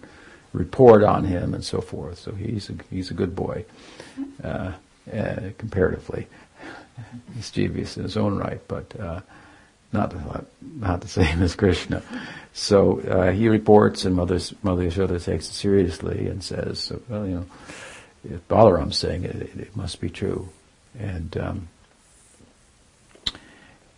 [0.53, 2.19] report on him and so forth.
[2.19, 3.65] So he's a, he's a good boy,
[4.43, 4.73] uh,
[5.11, 6.27] uh comparatively.
[7.35, 9.21] Mischievous in his own right, but uh,
[9.91, 10.13] not
[10.61, 12.03] not the same as Krishna.
[12.53, 17.35] So uh, he reports, and Mother Mother Yashoda takes it seriously and says, "Well, you
[17.35, 17.45] know,
[18.23, 20.49] if Balaram's saying it, it, it must be true,"
[20.97, 21.67] and um,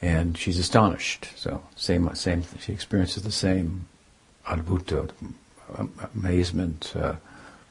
[0.02, 1.28] and she's astonished.
[1.36, 3.88] So same same she experiences the same
[4.46, 5.12] adbhuta,
[6.16, 7.16] amazement, uh,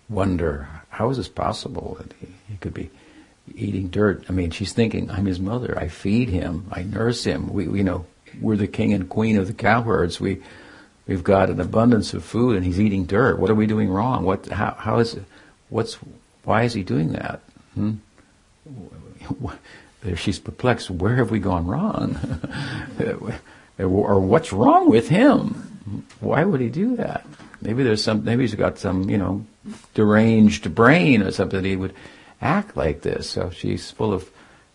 [0.09, 0.69] wonder.
[0.91, 2.91] How is this possible that he, he could be
[3.55, 4.25] eating dirt.
[4.29, 5.79] I mean, she's thinking, I'm his mother.
[5.79, 6.67] I feed him.
[6.71, 7.53] I nurse him.
[7.53, 8.07] We, you know,
[8.41, 10.21] we're the king and queen of the cowherds.
[10.21, 10.43] We,
[11.07, 13.38] we've got an abundance of food, and he's eating dirt.
[13.38, 14.25] What are we doing wrong?
[14.25, 15.19] What, how, how is,
[15.69, 15.95] what's,
[16.45, 17.41] why is he doing that?
[17.75, 17.95] Hmm?
[20.16, 20.90] She's perplexed.
[20.90, 22.18] Where have we gone wrong?
[23.79, 26.07] or what's wrong with him?
[26.21, 27.27] Why would he do that?
[27.61, 28.25] Maybe there's some.
[28.25, 29.44] Maybe he's got some, you know,
[29.94, 31.62] deranged brain or something.
[31.62, 31.94] That He would
[32.40, 33.29] act like this.
[33.29, 34.31] So she's full of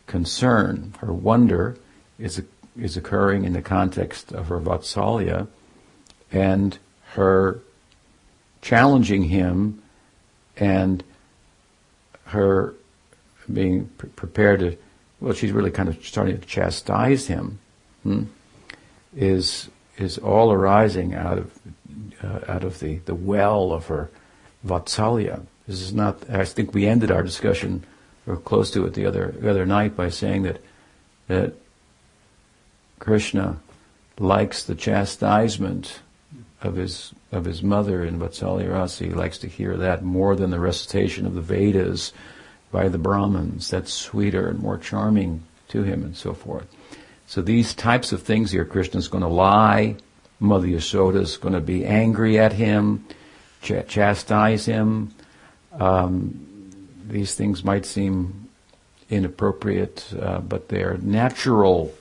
[0.07, 0.93] concern.
[0.99, 1.77] Her wonder
[2.19, 2.41] is
[2.77, 5.47] is occurring in the context of her Vatsalya,
[6.31, 6.77] and
[7.11, 7.59] her
[8.61, 9.81] challenging him
[10.57, 11.03] and
[12.25, 12.73] her
[13.51, 14.77] being pre- prepared to,
[15.23, 17.59] well, she's really kind of starting to chastise him,
[18.03, 18.23] hmm,
[19.15, 21.59] is is all arising out of
[22.21, 24.09] uh, out of the, the well of her
[24.67, 25.45] vatsalya.
[25.65, 26.29] This is not.
[26.29, 27.85] I think we ended our discussion
[28.27, 30.61] or close to it the other the other night by saying that
[31.27, 31.53] that
[32.99, 33.59] Krishna
[34.19, 36.01] likes the chastisement
[36.61, 39.05] of his of his mother in Vatsalya Rasa.
[39.05, 42.11] He likes to hear that more than the recitation of the Vedas
[42.73, 43.69] by the Brahmins.
[43.69, 46.67] That's sweeter and more charming to him and so forth.
[47.27, 49.95] So these types of things here, Krishna's going to lie.
[50.39, 53.05] Mother Yasoda is going to be angry at him,
[53.61, 55.13] ch- chastise him.
[55.71, 56.47] Um,
[57.07, 58.49] these things might seem
[59.09, 61.93] inappropriate, uh, but they're natural.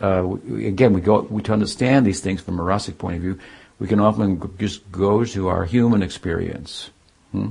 [0.00, 3.22] Uh, we, again, we go we to understand these things from a rasic point of
[3.22, 3.38] view.
[3.78, 6.90] We can often just go to our human experience.
[7.32, 7.48] Hmm?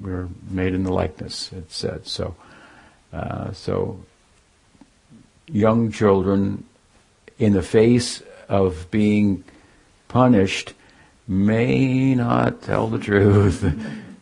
[0.00, 2.06] We're made in the likeness, it said.
[2.06, 2.34] So,
[3.12, 4.00] uh, so
[5.46, 6.64] young children,
[7.38, 9.44] in the face of being
[10.08, 10.74] punished,
[11.28, 13.60] may not tell the truth.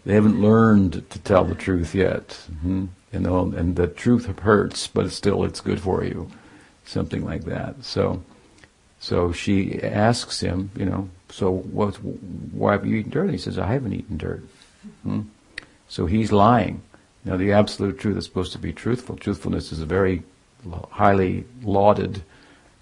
[0.04, 2.28] they haven't learned to tell the truth yet.
[2.50, 2.86] Mm-hmm.
[3.12, 6.30] You know, and the truth hurts, but still it's good for you.
[6.84, 7.84] Something like that.
[7.84, 8.22] So,
[8.98, 13.22] so she asks him, you know, so what, why have you eaten dirt?
[13.22, 14.42] And he says, I haven't eaten dirt.
[15.02, 15.22] Hmm?
[15.94, 16.82] So he's lying.
[17.24, 19.16] Now the absolute truth is supposed to be truthful.
[19.16, 20.24] Truthfulness is a very
[20.90, 22.24] highly lauded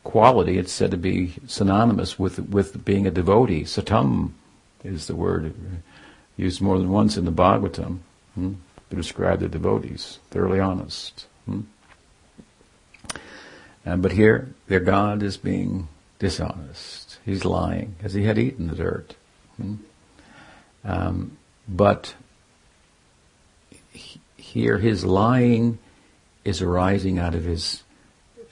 [0.02, 0.56] quality.
[0.56, 3.64] It's said to be synonymous with with being a devotee.
[3.64, 4.30] Satam
[4.82, 5.54] is the word
[6.38, 7.98] used more than once in the Bhagavatam
[8.34, 8.54] hmm,
[8.88, 11.26] to describe the devotees, thoroughly honest.
[11.44, 11.60] Hmm.
[13.84, 17.18] Uh, but here, their God is being dishonest.
[17.26, 19.16] He's lying, as he had eaten the dirt.
[19.58, 19.74] Hmm.
[20.82, 21.36] Um,
[21.68, 22.14] but
[24.52, 25.78] here, his lying
[26.44, 27.82] is arising out of his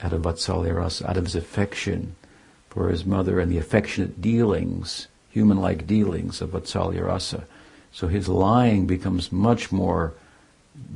[0.01, 2.15] out of Vatsalya out of his affection
[2.71, 7.45] for his mother and the affectionate dealings, human-like dealings of Vatsalya Rasa.
[7.91, 10.13] So his lying becomes much more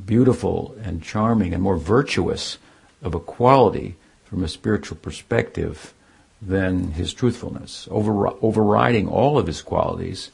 [0.04, 2.58] beautiful and charming and more virtuous
[3.00, 5.94] of a quality from a spiritual perspective
[6.42, 7.86] than his truthfulness.
[7.90, 10.30] Over, overriding all of his qualities,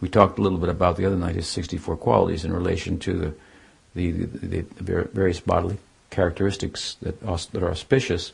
[0.00, 3.14] we talked a little bit about the other night his 64 qualities in relation to
[3.14, 3.34] the,
[3.94, 5.78] the, the, the various bodily
[6.10, 8.32] characteristics that, that are auspicious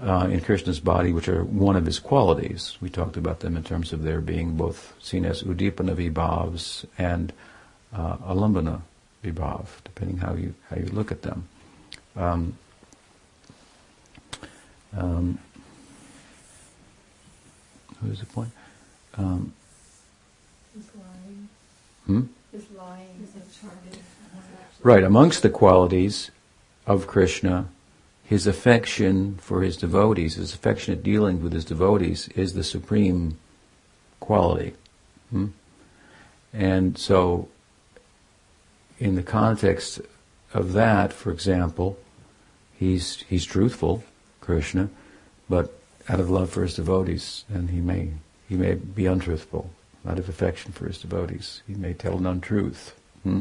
[0.00, 2.76] uh, in Krishna's body, which are one of his qualities.
[2.80, 7.32] We talked about them in terms of their being both seen as uddipana vibhavs and
[7.94, 8.82] uh, alambana
[9.24, 11.48] vibhav, depending how you how you look at them.
[12.14, 12.58] Um,
[14.96, 15.38] um,
[18.00, 18.50] who's the point?
[19.16, 19.52] Um,
[20.74, 21.48] His lying.
[22.06, 22.22] Hmm?
[22.52, 23.28] His lying.
[23.60, 24.02] Charming.
[24.86, 26.30] Right, amongst the qualities
[26.86, 27.66] of Krishna,
[28.22, 33.36] his affection for his devotees, his affectionate dealing with his devotees is the supreme
[34.20, 34.74] quality.
[35.30, 35.46] Hmm?
[36.52, 37.48] And so,
[39.00, 40.02] in the context
[40.54, 41.98] of that, for example,
[42.72, 44.04] he's he's truthful,
[44.40, 44.88] Krishna,
[45.50, 45.74] but
[46.08, 48.12] out of love for his devotees, and he may
[48.48, 49.68] he may be untruthful,
[50.06, 51.62] out of affection for his devotees.
[51.66, 52.94] He may tell an untruth.
[53.24, 53.40] Hmm?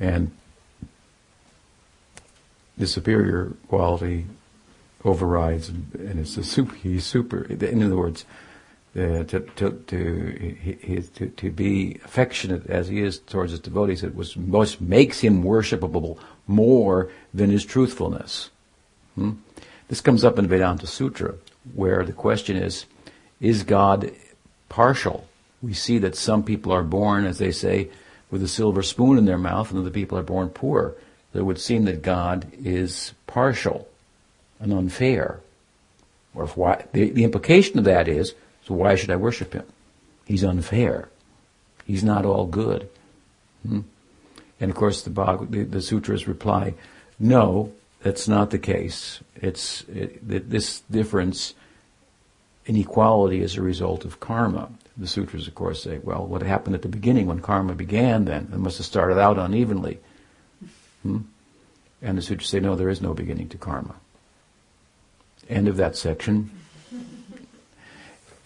[0.00, 0.30] And
[2.76, 4.26] the superior quality
[5.04, 6.74] overrides, and it's a super.
[6.74, 7.44] He's super.
[7.44, 8.24] In other words,
[8.96, 14.02] uh, to to to, he, to to be affectionate as he is towards his devotees,
[14.02, 18.50] it was most makes him worshipable more than his truthfulness.
[19.14, 19.32] Hmm?
[19.88, 21.34] This comes up in the Vedanta Sutra,
[21.74, 22.86] where the question is:
[23.40, 24.12] Is God
[24.68, 25.26] partial?
[25.60, 27.88] We see that some people are born, as they say,
[28.30, 30.94] with a silver spoon in their mouth, and other people are born poor
[31.34, 33.88] it would seem that God is partial
[34.60, 35.40] and unfair.
[36.34, 39.64] Or if why, the, the implication of that is, so why should I worship him?
[40.26, 41.08] He's unfair.
[41.86, 42.88] He's not all good.
[43.66, 43.80] Hmm?
[44.60, 45.10] And of course, the,
[45.48, 46.74] the, the, sutras reply,
[47.18, 49.20] no, that's not the case.
[49.36, 51.54] It's it, this difference,
[52.66, 54.70] inequality, is a result of karma.
[54.98, 58.24] The sutras, of course, say, well, what happened at the beginning when karma began?
[58.24, 60.00] Then it must have started out unevenly.
[61.02, 61.18] Hmm?
[62.02, 63.94] And the sutras say, no, there is no beginning to karma.
[65.48, 66.50] End of that section.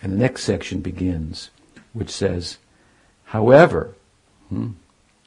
[0.02, 1.50] And the next section begins,
[1.92, 2.58] which says,
[3.24, 3.94] however,
[4.48, 4.72] hmm,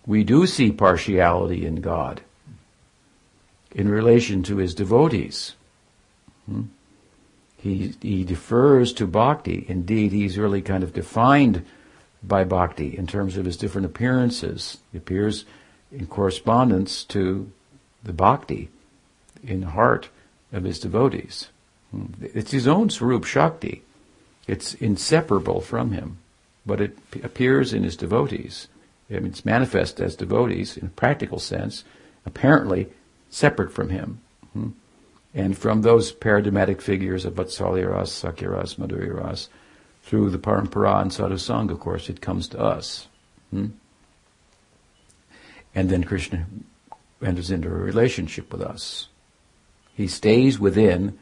[0.06, 2.22] we do see partiality in God
[3.72, 5.56] in relation to his devotees.
[6.46, 6.64] Hmm?
[7.66, 9.66] He, he defers to bhakti.
[9.68, 11.66] Indeed, he's really kind of defined
[12.22, 14.78] by bhakti in terms of his different appearances.
[14.92, 15.46] He appears
[15.92, 17.52] in correspondence to
[18.04, 18.70] the bhakti
[19.44, 20.10] in the heart
[20.54, 21.50] of his devotees.
[21.90, 22.06] Hmm.
[22.22, 23.82] It's his own Swarup Shakti.
[24.48, 26.20] It's inseparable from him,
[26.68, 28.68] but it appears in his devotees.
[29.10, 31.84] I mean, it's manifest as devotees in a practical sense,
[32.28, 32.90] apparently
[33.32, 34.22] separate from him.
[34.54, 34.70] Hmm.
[35.36, 39.50] And from those paradigmatic figures of Vatsalya Ras, Sakhya Ras, Madhurya Ras,
[40.02, 43.08] through the Parampara and Sadhu Sangha, of course, it comes to us.
[43.52, 43.68] Hmm?
[45.76, 46.46] And then Krishna
[47.22, 49.10] enters into a relationship with us.
[49.94, 51.20] He stays within,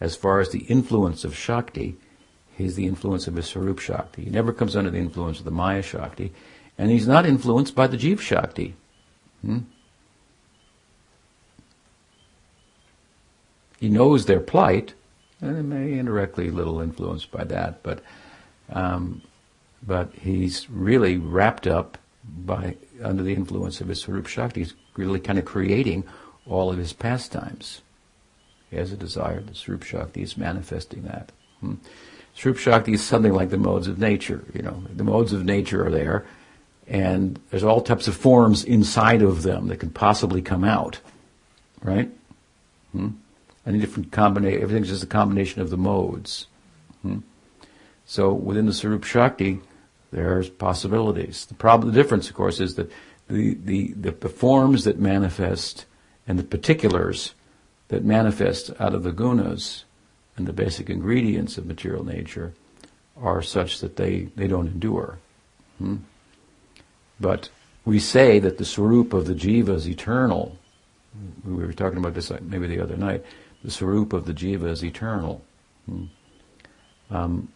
[0.00, 1.96] as far as the influence of Shakti,
[2.56, 4.24] he's the influence of his Swarup Shakti.
[4.24, 6.32] He never comes under the influence of the Maya Shakti,
[6.78, 8.76] and he's not influenced by the Jiv Shakti.
[9.42, 9.60] Hmm?
[13.78, 14.94] He knows their plight,
[15.40, 18.02] and it may indirectly a little influenced by that, but
[18.70, 19.22] um,
[19.86, 24.60] but he's really wrapped up by under the influence of his Swarup Shakti.
[24.60, 26.04] He's really kind of creating
[26.46, 27.82] all of his pastimes.
[28.70, 29.40] He has a desire.
[29.40, 31.30] The Swarup Shakti is manifesting that.
[31.60, 31.74] Hmm?
[32.34, 34.44] Swarup Shakti is something like the modes of nature.
[34.54, 36.26] You know, the modes of nature are there,
[36.88, 40.98] and there's all types of forms inside of them that can possibly come out.
[41.82, 42.10] Right?
[42.92, 43.10] Hmm?
[43.66, 46.46] Any different combination, everything's just a combination of the modes.
[47.02, 47.18] Hmm?
[48.04, 49.60] So within the Swarup Shakti,
[50.12, 51.46] there's possibilities.
[51.46, 52.90] The problem, the difference, of course, is that
[53.28, 55.84] the, the, the, the forms that manifest
[56.28, 57.34] and the particulars
[57.88, 59.82] that manifest out of the gunas
[60.36, 62.52] and the basic ingredients of material nature
[63.16, 65.18] are such that they, they don't endure.
[65.78, 65.96] Hmm?
[67.18, 67.48] But
[67.84, 70.58] we say that the swarup of the jiva is eternal.
[71.44, 73.24] We were talking about this maybe the other night.
[73.66, 75.42] The swarup of the jiva is eternal.
[75.86, 76.04] Hmm?
[77.10, 77.48] Um,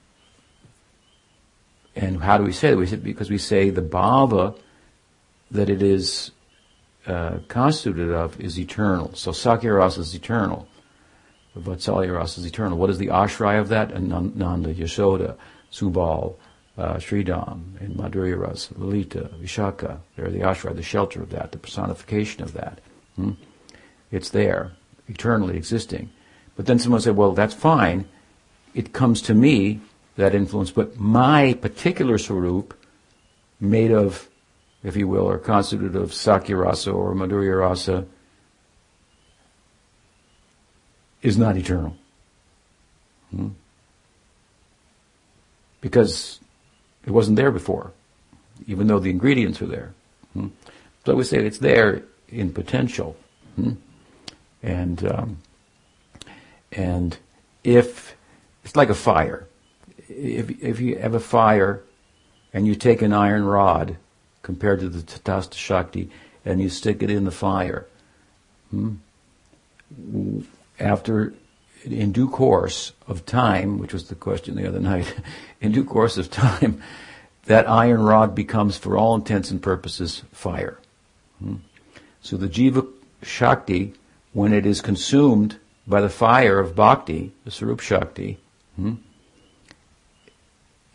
[1.94, 2.76] and how do we say that?
[2.76, 4.58] We say because we say the bhava
[5.52, 6.32] that it is
[7.06, 9.14] uh, constituted of is eternal.
[9.14, 10.66] So Sakhya Rasa is eternal.
[11.56, 12.76] Vatsalya Rasa is eternal.
[12.76, 13.92] What is the ashraya of that?
[13.92, 15.36] And Nanda, Yashoda,
[15.70, 16.34] Subal,
[16.76, 20.00] uh, Sridham, and Madhurya Rasa, Lalita, Vishaka.
[20.16, 22.80] They're the ashraya, the shelter of that, the personification of that.
[23.14, 23.32] Hmm?
[24.10, 24.72] It's there,
[25.10, 26.10] eternally existing.
[26.56, 28.08] But then someone said, well, that's fine.
[28.74, 29.80] It comes to me
[30.16, 32.74] that influence, but my particular swarup,
[33.58, 34.28] made of,
[34.82, 38.06] if you will, or constituted of Sakhya rasa or Madhurya rasa,
[41.22, 41.96] is not eternal.
[43.30, 43.48] Hmm?
[45.80, 46.40] Because
[47.06, 47.92] it wasn't there before,
[48.66, 49.94] even though the ingredients were there.
[50.32, 50.48] Hmm?
[51.04, 53.16] So we say it's there in potential.
[53.56, 53.72] Hmm?
[54.62, 55.38] And, um,
[56.72, 57.16] and
[57.64, 58.14] if,
[58.64, 59.46] it's like a fire
[60.10, 61.82] if, if you have a fire
[62.52, 63.96] and you take an iron rod
[64.42, 66.10] compared to the Tatastha Shakti
[66.44, 67.86] and you stick it in the fire,
[68.70, 68.94] hmm,
[70.78, 71.34] after,
[71.84, 75.14] in due course of time, which was the question the other night,
[75.60, 76.82] in due course of time,
[77.44, 80.78] that iron rod becomes, for all intents and purposes, fire.
[81.38, 81.56] Hmm.
[82.22, 82.86] So the Jiva
[83.22, 83.94] Shakti,
[84.32, 88.38] when it is consumed by the fire of Bhakti, the Swarup Shakti,
[88.76, 88.94] hmm,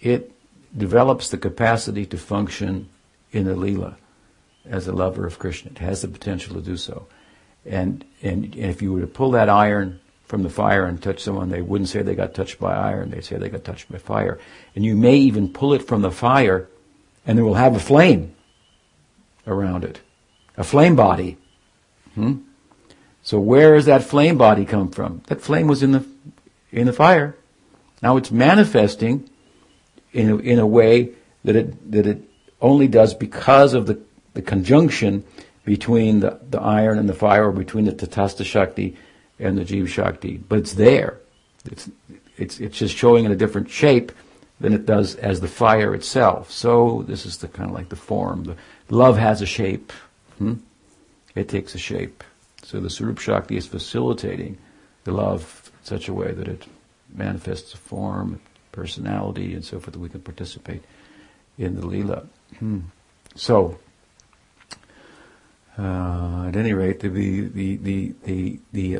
[0.01, 0.31] it
[0.77, 2.89] develops the capacity to function
[3.31, 3.97] in the lila
[4.65, 5.71] as a lover of Krishna.
[5.71, 7.07] It has the potential to do so.
[7.65, 11.49] And, and, if you were to pull that iron from the fire and touch someone,
[11.49, 14.39] they wouldn't say they got touched by iron, they'd say they got touched by fire.
[14.75, 16.67] And you may even pull it from the fire
[17.25, 18.36] and it will have a flame
[19.47, 20.01] around it.
[20.57, 21.38] A flame body.
[22.13, 22.38] Hmm?
[23.26, 25.23] So where does that flame body come from?
[25.28, 26.05] That flame was in the,
[26.71, 27.36] in the fire.
[28.01, 29.28] Now it's manifesting
[30.13, 31.09] in a, in a way
[31.43, 32.21] that it that it
[32.61, 33.99] only does because of the,
[34.36, 35.23] the conjunction
[35.65, 38.95] between the, the iron and the fire, or between the Tatastha Shakti
[39.39, 40.38] and the Jiva Shakti.
[40.38, 41.19] But it's there.
[41.65, 41.89] It's,
[42.38, 44.11] it's, it's just showing in a different shape
[44.59, 46.51] than it does as the fire itself.
[46.51, 48.43] So this is the kind of like the form.
[48.43, 48.55] The
[48.89, 49.91] love has a shape.
[50.38, 50.55] Hmm?
[51.34, 52.23] It takes a shape.
[52.66, 54.57] So the Swarup Shakti is facilitating
[55.03, 56.66] the love in such a way that it
[57.13, 58.41] manifests a form,
[58.72, 60.84] personality and so forth, that we can participate
[61.59, 62.26] in the Leela.
[62.57, 62.80] Hmm.
[63.36, 63.78] So,
[65.78, 67.76] uh, at any rate, the, the, the,
[68.24, 68.99] the, the,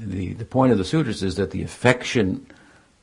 [0.00, 2.46] the, the, point of the sutras is that the affection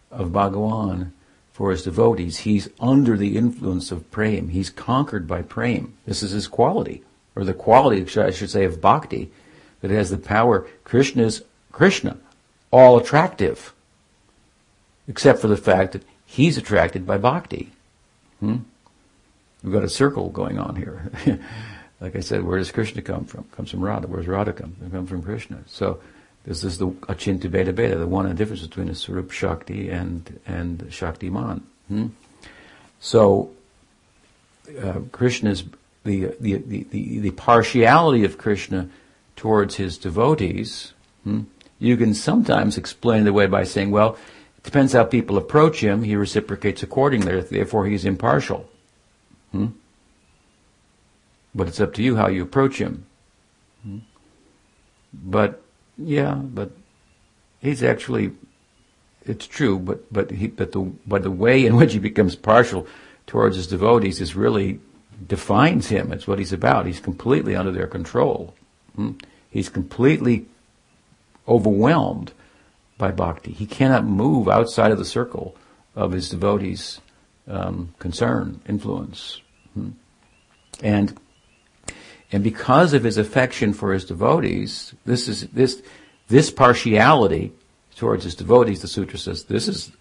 [0.10, 1.12] of Bhagawan
[1.52, 4.50] for his devotees, he's under the influence of prem.
[4.50, 5.94] He's conquered by prem.
[6.08, 7.04] This is his quality,
[7.36, 9.32] or the quality, I should say, of bhakti,
[9.84, 10.66] that has the power.
[10.86, 12.18] Krishna is Krishna,
[12.72, 13.74] all attractive.
[15.10, 17.74] except for the fact that he's attracted by bhakti.
[18.40, 18.60] Hmm?
[19.62, 21.12] We've got a circle going on here.
[22.00, 23.44] like I said, where does Krishna come from?
[23.52, 24.08] Comes from Radha.
[24.08, 24.78] Where's Radha come?
[24.86, 25.60] It comes from Krishna.
[25.68, 26.00] So
[26.46, 30.40] this is the Achintya Bheda Bheda, the one and difference between the Swarup Shakti and
[30.46, 31.62] and Shakti Man.
[31.90, 32.08] Hmm?
[33.02, 33.52] So
[34.82, 35.66] uh, Krishna's
[36.06, 38.90] the, the, the, the, the partiality of Krishna
[39.36, 41.42] towards his devotees, hmm,
[41.80, 44.18] you can sometimes explain it away by saying, well,
[44.58, 48.70] it depends how people approach him, he reciprocates accordingly, therefore he's impartial.
[49.52, 49.68] Hmm?
[51.54, 53.06] But it's up to you how you approach him.
[53.84, 54.00] Hmm?
[55.14, 55.62] But,
[55.98, 56.72] yeah, but
[57.62, 58.32] he's actually,
[59.26, 62.88] it's true, but, but, he, but, the, but the way in which he becomes partial
[63.28, 64.80] towards his devotees is really
[65.28, 66.12] defines him.
[66.12, 66.86] It's what he's about.
[66.86, 68.54] He's completely under their control.
[68.96, 69.12] Hmm?
[69.50, 70.46] He's completely
[71.48, 72.34] overwhelmed
[72.98, 73.52] by bhakti.
[73.52, 75.56] He cannot move outside of the circle
[75.96, 77.02] of his devotees'
[77.48, 79.42] um, concern, influence.
[79.74, 79.90] Hmm?
[80.82, 81.18] And
[82.32, 85.84] and because of his affection for his devotees, this is this
[86.28, 87.52] this partiality
[87.96, 89.92] towards his devotees, the sutra says this is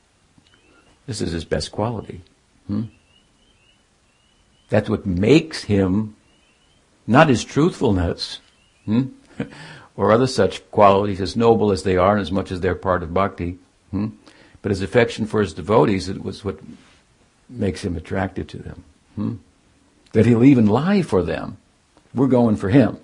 [1.06, 2.22] this is his best quality.
[2.66, 2.84] Hmm?
[4.70, 6.16] That's what makes him
[7.06, 8.40] not his truthfulness
[8.84, 9.04] hmm?
[9.96, 13.02] or other such qualities as noble as they are and as much as they're part
[13.02, 13.58] of bhakti,
[13.90, 14.08] hmm?
[14.62, 16.58] but his affection for his devotees it was what
[17.48, 18.84] makes him attractive to them.
[19.16, 19.34] Hmm?
[20.12, 21.58] That he'll even lie for them.
[22.14, 22.98] We're going for him.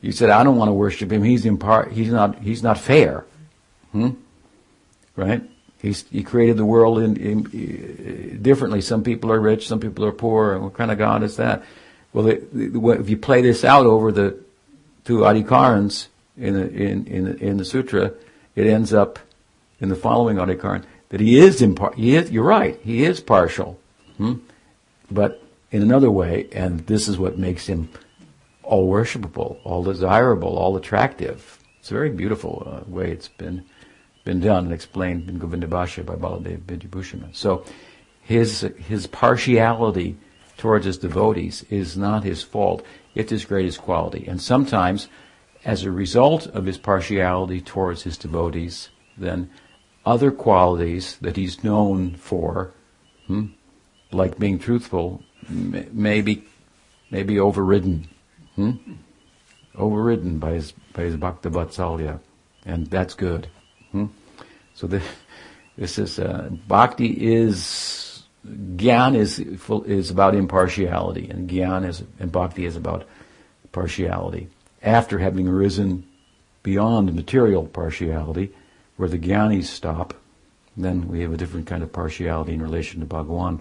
[0.00, 1.22] You said, I don't want to worship him.
[1.22, 3.24] He's impar- he's not, he's not fair.
[3.92, 4.10] Hmm?
[5.14, 5.42] Right?
[5.80, 8.80] He's, he created the world in, in, in, differently.
[8.80, 10.58] Some people are rich, some people are poor.
[10.58, 11.62] What kind of God is that?
[12.12, 14.38] Well, if you play this out over the
[15.04, 18.12] two adhikarans in the, in, in, in the sutra,
[18.54, 19.18] it ends up
[19.80, 23.78] in the following adhikaran that he is impar- you're right, he is partial.
[24.16, 24.34] Hmm?
[25.10, 27.90] But in another way, and this is what makes him
[28.62, 31.58] all worshipable, all desirable, all attractive.
[31.80, 33.64] It's a very beautiful uh, way it's been
[34.24, 37.34] been done and explained in Govinda Bhashya by Baladev Vidyabhushana.
[37.34, 37.64] So
[38.20, 40.16] his, his partiality
[40.56, 42.84] towards his devotees is not his fault,
[43.14, 44.26] it's his greatest quality.
[44.26, 45.08] And sometimes,
[45.64, 49.50] as a result of his partiality towards his devotees, then
[50.04, 52.72] other qualities that he's known for,
[53.26, 53.46] hmm,
[54.10, 56.44] like being truthful, may be,
[57.10, 58.08] may be overridden.
[58.56, 58.72] Hmm?
[59.76, 62.20] Overridden by his, by his Bhakta Vatsalya.
[62.64, 63.48] And that's good.
[63.92, 64.06] Hmm?
[64.74, 65.02] So the,
[65.76, 68.11] this is uh, bhakti is
[68.46, 73.06] gyan is is about impartiality, and gyan is and bhakti is about
[73.70, 74.48] partiality.
[74.82, 76.04] After having arisen
[76.62, 78.52] beyond material partiality,
[78.96, 80.14] where the gyanis stop,
[80.76, 83.60] then we have a different kind of partiality in relation to Bhagawan,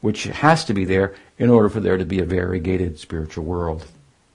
[0.00, 3.86] which has to be there in order for there to be a variegated spiritual world,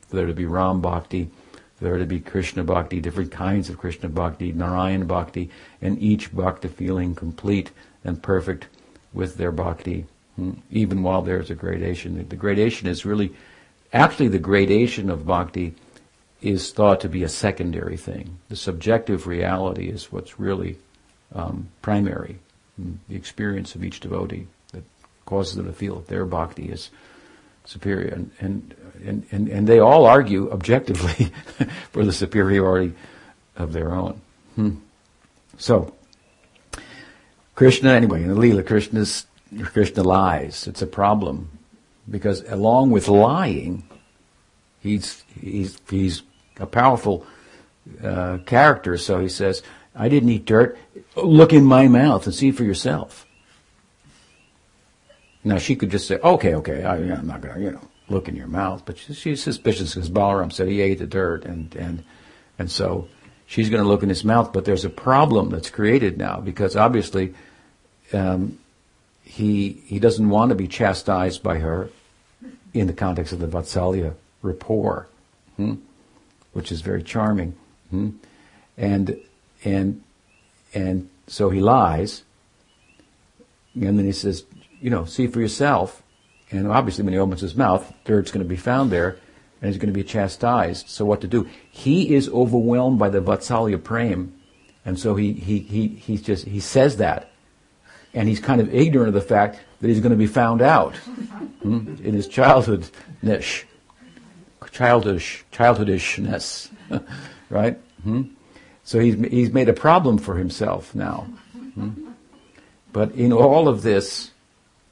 [0.07, 1.29] for there to be Ram Bhakti,
[1.75, 5.49] for there to be Krishna Bhakti, different kinds of Krishna Bhakti, Narayan Bhakti,
[5.81, 7.71] and each Bhakti feeling complete
[8.03, 8.67] and perfect
[9.13, 10.05] with their Bhakti,
[10.71, 12.27] even while there's a gradation.
[12.27, 13.33] The gradation is really,
[13.91, 15.75] actually the gradation of Bhakti
[16.41, 18.37] is thought to be a secondary thing.
[18.49, 20.77] The subjective reality is what's really
[21.33, 22.37] um, primary,
[22.75, 24.83] hmm, the experience of each devotee that
[25.25, 26.89] causes them to feel that their Bhakti is
[27.65, 28.09] superior.
[28.09, 31.31] And, and, and, and, and they all argue objectively
[31.91, 32.93] for the superiority
[33.55, 34.19] of their own.
[34.55, 34.75] Hmm.
[35.57, 35.93] So,
[37.55, 39.27] Krishna, anyway, in the Leela, Krishna's,
[39.63, 40.67] Krishna lies.
[40.67, 41.49] It's a problem.
[42.09, 43.87] Because along with lying,
[44.79, 46.23] he's, he's, he's
[46.59, 47.25] a powerful
[48.03, 48.97] uh, character.
[48.97, 49.61] So he says,
[49.95, 50.77] I didn't eat dirt.
[51.15, 53.27] Look in my mouth and see for yourself.
[55.43, 58.27] Now she could just say, okay, okay, I, am not going to, you know, look
[58.27, 58.83] in your mouth.
[58.85, 62.03] But she, she's suspicious because Balaram said he ate the dirt, and and
[62.57, 63.07] and so
[63.53, 64.51] she's going to look in his mouth.
[64.51, 67.35] But there's a problem that's created now because obviously
[68.11, 68.57] um,
[69.23, 71.89] he he doesn't want to be chastised by her
[72.73, 75.07] in the context of the Vatsalya rapport,
[75.57, 75.75] hmm?
[76.53, 77.55] which is very charming,
[77.91, 78.09] hmm?
[78.75, 79.19] and
[79.63, 80.01] and
[80.73, 82.23] and so he lies,
[83.75, 84.45] and then he says,
[84.81, 86.01] you know, see for yourself.
[86.49, 89.17] And obviously, when he opens his mouth, dirt's going to be found there,
[89.63, 90.89] and he's going to be chastised.
[90.89, 91.47] So, what to do?
[91.71, 94.33] He is overwhelmed by the Vatsalya Prem,
[94.85, 97.31] and so he he he he just he says that,
[98.13, 100.97] and he's kind of ignorant of the fact that he's going to be found out
[100.97, 103.63] hmm, in his childhoodness,
[104.69, 106.69] childish childhoodishness,
[107.49, 107.79] right?
[108.03, 108.23] Hmm?
[108.83, 111.21] So he's he's made a problem for himself now.
[111.75, 112.09] Hmm?
[112.91, 114.31] But in all of this,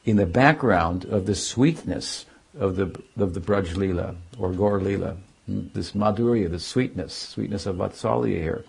[0.05, 2.25] in the background of the sweetness
[2.59, 7.65] of the of the Braj Lila or Gaur Lila, hmm, this Madhurya, the sweetness, sweetness
[7.65, 8.65] of Vatsalya here,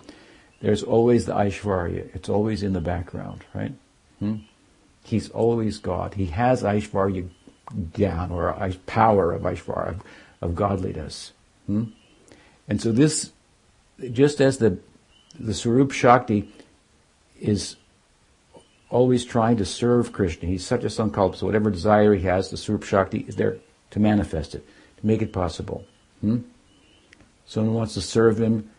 [0.60, 2.14] there's always the Aishvarya.
[2.14, 3.72] It's always in the background, right?
[4.18, 4.36] Hmm?
[5.04, 6.14] He's always God.
[6.14, 7.28] He has Aishvarya
[7.94, 8.54] down, or
[8.86, 10.02] power of Aishvarya, of,
[10.40, 11.32] of godliness.
[11.66, 11.84] Hmm?
[12.68, 13.32] And so this,
[14.12, 14.78] just as the
[15.38, 16.52] the Swarup Shakti
[17.40, 17.76] is
[18.90, 20.48] always trying to serve Krishna.
[20.48, 23.56] He's such a sankalpa, so whatever desire he has, the Swarup Shakti is there
[23.92, 24.66] to manifest it,
[24.98, 25.84] to make it possible.
[26.20, 26.38] Hmm?
[27.46, 28.70] Someone wants to serve him,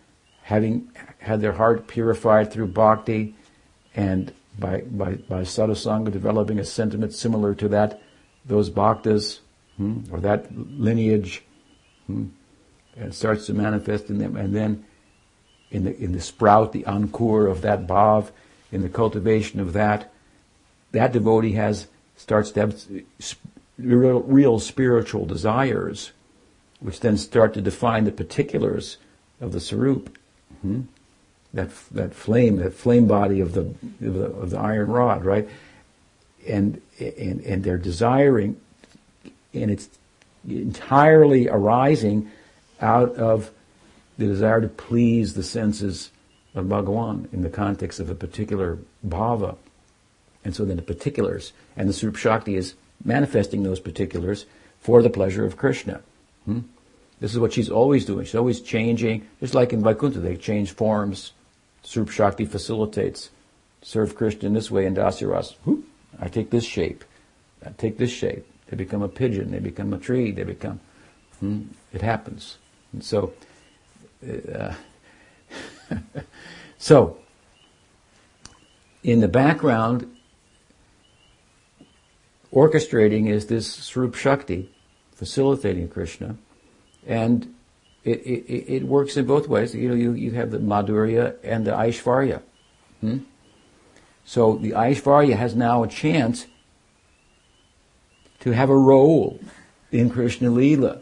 [0.41, 3.36] having had their heart purified through bhakti,
[3.95, 8.01] and by by by sadhusanga developing a sentiment similar to that,
[8.45, 9.39] those bhaktas
[9.78, 11.43] hmm, or that lineage,
[12.07, 12.26] hmm,
[12.95, 14.84] and starts to manifest in them, and then
[15.72, 18.32] in the in the sprout, the ankur of that bhav,
[18.72, 20.11] in the cultivation of that,
[20.91, 22.88] that devotee has starts to have
[23.78, 26.11] real, real spiritual desires,
[26.80, 28.97] which then start to define the particulars
[29.39, 30.17] of the swarup.
[30.61, 30.82] Hmm?
[31.53, 35.47] That that flame, that flame body of the, of the of the iron rod, right?
[36.47, 38.59] And and and they're desiring,
[39.53, 39.88] and it's
[40.47, 42.32] entirely arising
[42.82, 43.51] out of
[44.17, 46.09] the desire to please the senses
[46.55, 49.55] of Bhagawan in the context of a particular bhava.
[50.45, 54.45] And so then the particulars, and the Swarup Shakti is manifesting those particulars
[54.79, 56.01] for the pleasure of Krishna.
[56.45, 56.61] Hmm?
[57.19, 58.25] This is what she's always doing.
[58.25, 61.31] She's always changing, just like in Vaikuntha, they change forms.
[61.83, 63.29] Swarup Shakti facilitates.
[63.81, 65.55] Serve Krishna in this way in Dasya Ras.
[66.19, 67.03] I take this shape.
[67.65, 68.45] I take this shape.
[68.67, 69.51] They become a pigeon.
[69.51, 70.31] They become a tree.
[70.31, 70.79] They become.
[71.39, 71.63] Hmm?
[71.91, 72.57] It happens.
[72.91, 73.33] And so,
[74.53, 74.73] uh,
[76.77, 77.17] so,
[79.03, 80.12] in the background,
[82.54, 84.72] orchestrating is this Swarup Shakti,
[85.16, 86.38] facilitating Krishna,
[87.06, 87.54] and
[88.04, 89.74] it, it, it, works in both ways.
[89.74, 92.41] You know, you, you have the Madhurya and the Aishvarya.
[93.01, 93.20] Hmm?
[94.26, 96.47] So the Aishvarya has now a chance
[98.41, 99.39] to have a role
[99.91, 101.01] in Krishna Lila.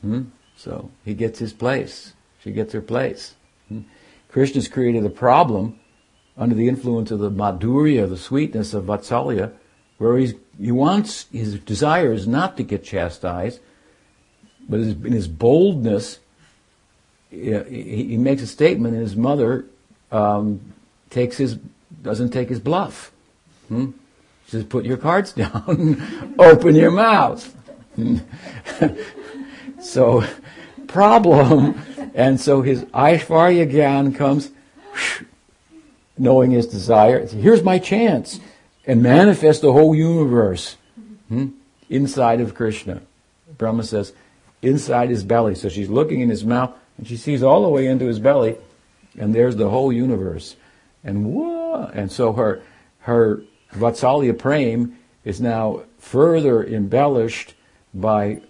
[0.00, 0.24] Hmm?
[0.56, 2.14] So he gets his place.
[2.42, 3.34] She gets her place.
[3.68, 3.82] Hmm?
[4.28, 5.78] Krishna's created a problem
[6.36, 9.52] under the influence of the madhurya, the sweetness of Vatsalya,
[10.00, 13.60] where he's, he wants, his desire is not to get chastised,
[14.66, 16.20] but in his boldness,
[17.28, 19.66] he, makes a statement, and his mother
[20.10, 20.72] um,
[21.10, 21.58] takes his,
[22.00, 23.12] doesn't take his bluff.
[23.68, 23.90] Hmm?
[24.46, 27.54] She says, put your cards down, open your mouth.
[29.82, 30.24] so,
[30.88, 31.78] problem
[32.14, 34.50] and so his Aishvarya Gyan comes,
[36.16, 37.26] knowing his desire.
[37.26, 38.40] Here's my chance.
[38.86, 40.76] And manifest the whole universe
[41.28, 41.48] hmm,
[41.88, 43.02] inside of Krishna.
[43.58, 44.12] Brahma says,
[44.62, 45.54] inside his belly.
[45.54, 48.56] So she's looking in his mouth and she sees all the way into his belly
[49.18, 50.56] and there's the whole universe.
[51.04, 51.90] And whoa!
[51.94, 52.62] And so her,
[53.00, 53.42] her
[53.74, 57.54] Vatsalya Prem is now further embellished
[57.92, 58.40] by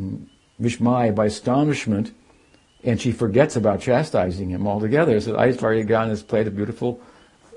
[0.00, 0.26] mm,
[0.60, 2.12] Vismaya, by astonishment
[2.84, 5.18] and she forgets about chastising him altogether.
[5.20, 7.00] So Aishvarya Gyan has played a beautiful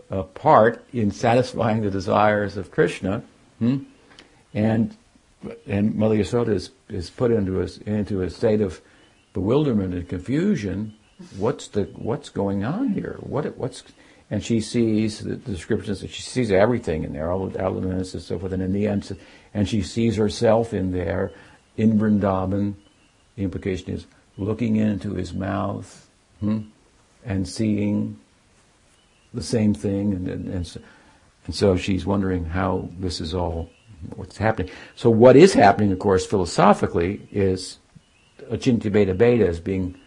[0.09, 3.23] uh, part in satisfying the desires of Krishna,
[3.59, 3.79] hmm?
[4.53, 4.95] and
[5.67, 8.81] and Mother Yasoda is, is put into a, into a state of
[9.33, 10.95] bewilderment and confusion.
[11.37, 13.17] What's the what's going on here?
[13.19, 13.83] What what's
[14.29, 16.01] and she sees the, descriptions.
[16.01, 18.51] She sees everything in there, all the elements and so forth.
[18.51, 19.17] And in the end,
[19.53, 21.31] and she sees herself in there,
[21.77, 22.75] in Vrindavan.
[23.35, 24.05] The implication is
[24.37, 26.61] looking into his mouth hmm,
[27.23, 28.19] and seeing
[29.37, 30.81] the same thing, and, and, and, so,
[31.45, 33.69] and so she's wondering how this is all
[34.15, 34.71] what's happening.
[34.95, 37.77] So what is happening, of course, philosophically, is
[38.51, 39.97] Achintya Bheda Beta is being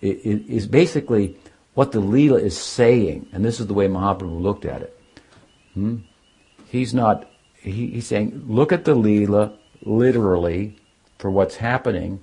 [0.00, 1.36] is basically
[1.72, 5.00] what the Leela is saying, and this is the way Mahaprabhu looked at it.
[5.72, 5.98] Hmm?
[6.68, 7.30] He's not.
[7.54, 10.76] He, he's saying, look at the Leela literally
[11.18, 12.20] for what's happening,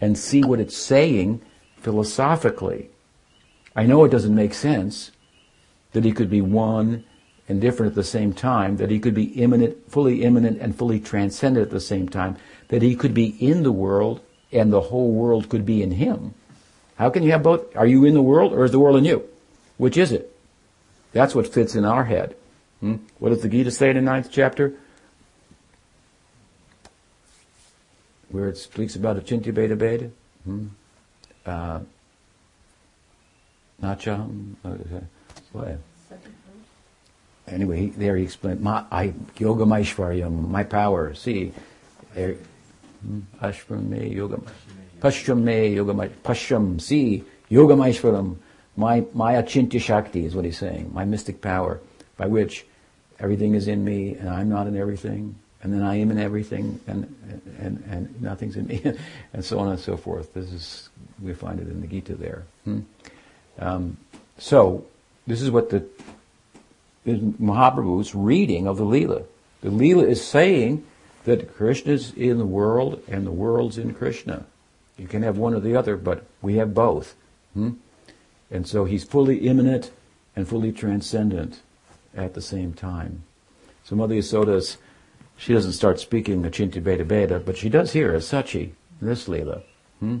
[0.00, 1.40] and see what it's saying
[1.76, 2.90] philosophically.
[3.76, 5.12] I know it doesn't make sense
[5.92, 7.04] that he could be one
[7.48, 11.00] and different at the same time, that he could be immanent, fully immanent and fully
[11.00, 12.36] transcendent at the same time,
[12.68, 14.20] that he could be in the world
[14.52, 16.34] and the whole world could be in him.
[16.96, 17.76] How can you have both?
[17.76, 19.28] Are you in the world or is the world in you?
[19.76, 20.34] Which is it?
[21.12, 22.36] That's what fits in our head.
[22.80, 22.96] Hmm?
[23.18, 24.74] What does the Gita say in the ninth chapter?
[28.32, 30.10] where it speaks about Achintya Bheda Bheda.
[30.44, 30.66] Hmm?
[31.46, 31.80] Uh,
[33.82, 34.54] Nacham,
[37.48, 41.52] anyway, he, there he explained, my, I, yoga maishvaryam, my power, see,
[42.14, 44.40] hmm, ashvame yoga,
[45.00, 45.94] pashyame yoga,
[46.24, 48.36] pashyam, see, yoga maishvaram,
[48.76, 51.80] my, my achintya shakti is what he's saying, my mystic power,
[52.16, 52.64] by which
[53.18, 56.80] everything is in me and I'm not in everything, and then I am in everything
[56.86, 57.14] and,
[57.58, 58.82] and, and nothing's in me,
[59.32, 60.32] and so on and so forth.
[60.34, 60.88] This is,
[61.20, 62.44] we find it in the Gita there.
[62.64, 62.80] Hmm?
[63.58, 63.96] Um,
[64.38, 64.84] so,
[65.26, 65.86] this is what the
[67.04, 69.24] is reading of the Leela.
[69.60, 70.84] The Leela is saying
[71.24, 74.46] that Krishna is in the world and the world's in Krishna.
[74.96, 77.14] You can have one or the other, but we have both.
[77.54, 77.72] Hmm?
[78.50, 79.90] And so he's fully immanent
[80.36, 81.60] and fully transcendent
[82.14, 83.24] at the same time.
[83.84, 84.78] So Mother Yasoda's,
[85.36, 89.62] she doesn't start speaking Achintya Bheda Bheda, but she does here as Sachi, this Leela.
[90.00, 90.18] Hmm?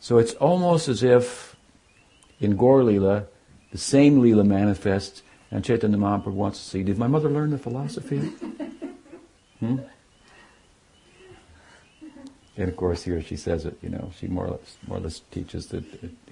[0.00, 1.56] So it's almost as if
[2.40, 3.26] in Gaur Leela,
[3.72, 7.58] the same Leela manifests and Chaitanya Mahaprabhu wants to see, did my mother learn the
[7.58, 8.18] philosophy?
[9.60, 9.78] hmm?
[12.56, 15.00] And of course, here she says it, you know, she more or less, more or
[15.00, 15.82] less teaches the,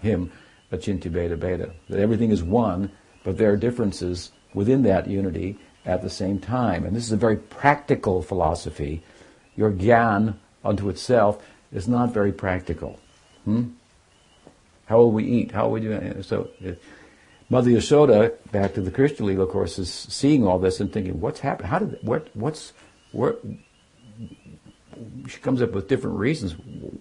[0.00, 0.32] him
[0.72, 2.90] Achintya Bheda Bheda, that everything is one,
[3.24, 6.84] but there are differences within that unity at the same time.
[6.84, 9.02] And this is a very practical philosophy.
[9.54, 10.34] Your gyan
[10.64, 12.98] unto itself is not very practical.
[13.44, 13.68] Hmm?
[14.86, 15.52] How will we eat?
[15.52, 16.82] How will we do So, it,
[17.48, 21.40] Mother Yashoda, back to the Lila, of course, is seeing all this and thinking, what's
[21.40, 21.68] happened?
[21.68, 22.72] How did, what, what's,
[23.12, 23.40] what,
[25.28, 26.56] she comes up with different reasons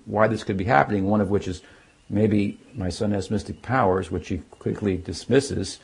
[0.06, 1.62] why this could be happening, one of which is
[2.10, 5.80] maybe my son has mystic powers, which she quickly dismisses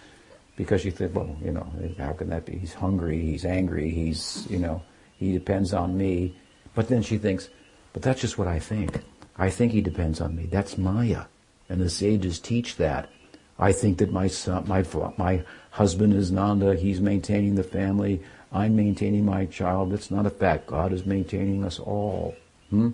[0.55, 2.57] because she thinks, well, you know, how can that be?
[2.57, 4.83] He's hungry, he's angry, he's, you know,
[5.17, 6.37] he depends on me.
[6.75, 7.49] But then she thinks,
[7.93, 9.01] but that's just what I think.
[9.37, 10.45] I think he depends on me.
[10.45, 11.23] That's Maya.
[11.67, 13.09] And the sages teach that.
[13.61, 14.83] I think that my son, my
[15.17, 16.75] my husband is Nanda.
[16.75, 18.23] He's maintaining the family.
[18.51, 19.93] I'm maintaining my child.
[19.93, 20.65] It's not a fact.
[20.65, 22.35] God is maintaining us all.
[22.71, 22.89] Hmm?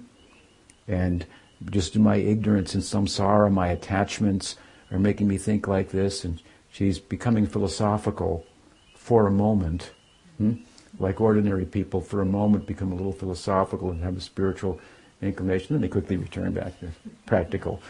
[0.88, 1.26] And
[1.72, 4.58] just in my ignorance and samsara, my attachments
[4.92, 6.26] are making me think like this.
[6.26, 8.46] And she's becoming philosophical
[8.94, 9.92] for a moment.
[10.38, 10.56] Hmm?
[11.00, 14.82] Like ordinary people, for a moment become a little philosophical and have a spiritual
[15.22, 15.76] inclination.
[15.76, 16.90] Then they quickly return back to
[17.26, 17.82] practical,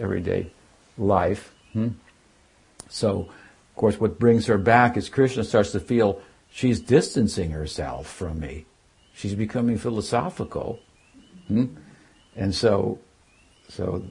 [0.00, 0.50] everyday
[0.98, 1.54] life.
[1.72, 1.90] Hmm?
[2.94, 8.06] So, of course, what brings her back is Krishna starts to feel she's distancing herself
[8.06, 8.66] from me.
[9.14, 10.78] She's becoming philosophical.
[11.48, 11.74] Hmm?
[12.36, 13.00] And so,
[13.68, 14.04] so,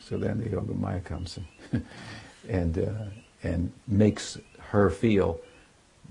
[0.00, 1.38] so then the Yoga Maya comes
[1.72, 1.84] and,
[2.48, 3.04] and, uh,
[3.42, 4.38] and makes
[4.70, 5.38] her feel,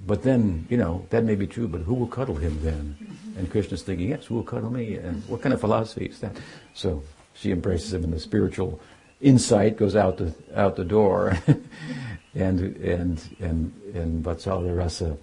[0.06, 3.18] but then, you know, that may be true, but who will cuddle him then?
[3.36, 4.96] And Krishna's thinking, yes, who will cuddle me?
[4.96, 6.38] And what kind of philosophy is that?
[6.76, 7.02] So
[7.34, 8.80] she embraces him in the spiritual
[9.22, 11.38] insight goes out the out the door,
[12.36, 15.18] and and and and Vatsalya rasa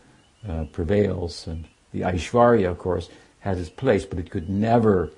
[0.49, 3.09] uh, prevails, and the Aishvarya, of course,
[3.41, 5.11] has its place, but it could never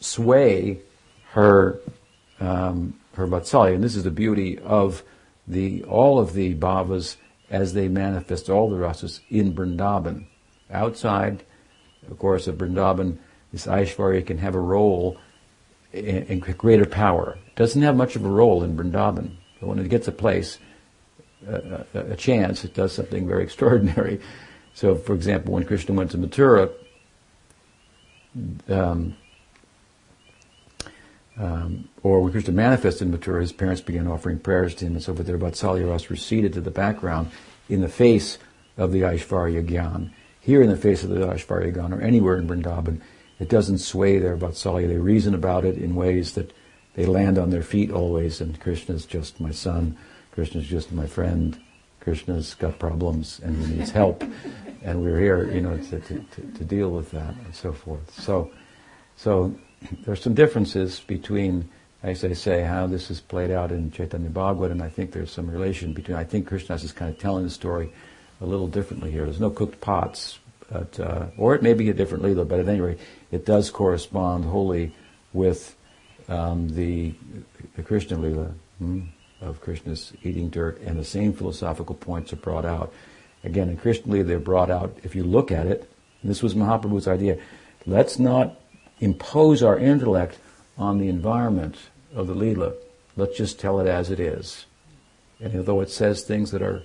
[0.00, 0.80] sway
[1.32, 1.78] her
[2.40, 5.02] um, her Vatsalya, and this is the beauty of
[5.46, 7.16] the all of the bhavas
[7.50, 10.26] as they manifest all the rasas in Vrindavan.
[10.70, 11.44] Outside,
[12.10, 13.18] of course, of Vrindavan,
[13.52, 15.18] this Aishvarya can have a role
[15.94, 17.38] and greater power.
[17.56, 19.36] Doesn't have much of a role in Vrindavan.
[19.60, 20.58] But when it gets a place,
[21.46, 24.20] a, a, a chance, it does something very extraordinary.
[24.74, 26.70] So, for example, when Krishna went to Mathura,
[28.68, 29.16] um,
[31.36, 35.02] um, or when Krishna manifested in Mathura, his parents began offering prayers to him, and
[35.02, 35.26] so forth.
[35.26, 37.30] There, Vatsalya Ras receded to the background
[37.68, 38.38] in the face
[38.76, 40.10] of the Aishvarya Gyan.
[40.40, 43.00] Here, in the face of the Aishvarya Gyan, or anywhere in Vrindavan,
[43.40, 44.88] it doesn't sway their Vatsalya.
[44.88, 46.52] They reason about it in ways that
[46.94, 49.96] they land on their feet always, and Krishna's just my son,
[50.32, 51.58] Krishna's just my friend,
[52.00, 54.22] Krishna's got problems and he needs help,
[54.82, 56.24] and we're here, you know, to, to,
[56.54, 58.12] to, deal with that and so forth.
[58.20, 58.50] So,
[59.16, 59.54] so
[60.04, 61.68] there's some differences between,
[62.02, 65.32] as I say, how this is played out in Chaitanya Bhagavat, and I think there's
[65.32, 66.16] some relation between.
[66.16, 67.92] I think Krishna is kind of telling the story
[68.40, 69.24] a little differently here.
[69.24, 70.38] There's no cooked pots,
[70.70, 72.98] but uh, or it may be a different lila, but at any rate,
[73.34, 74.92] it does correspond wholly
[75.32, 75.74] with
[76.28, 77.14] um, the,
[77.74, 79.06] the Krishna lila hmm,
[79.40, 82.92] of Krishna's eating dirt, and the same philosophical points are brought out.
[83.42, 84.96] Again, in Krishna lila, they're brought out.
[85.02, 85.90] If you look at it,
[86.22, 87.38] this was Mahaprabhu's idea.
[87.86, 88.56] Let's not
[89.00, 90.38] impose our intellect
[90.78, 91.76] on the environment
[92.14, 92.74] of the lila.
[93.16, 94.66] Let's just tell it as it is.
[95.40, 96.84] And although it says things that are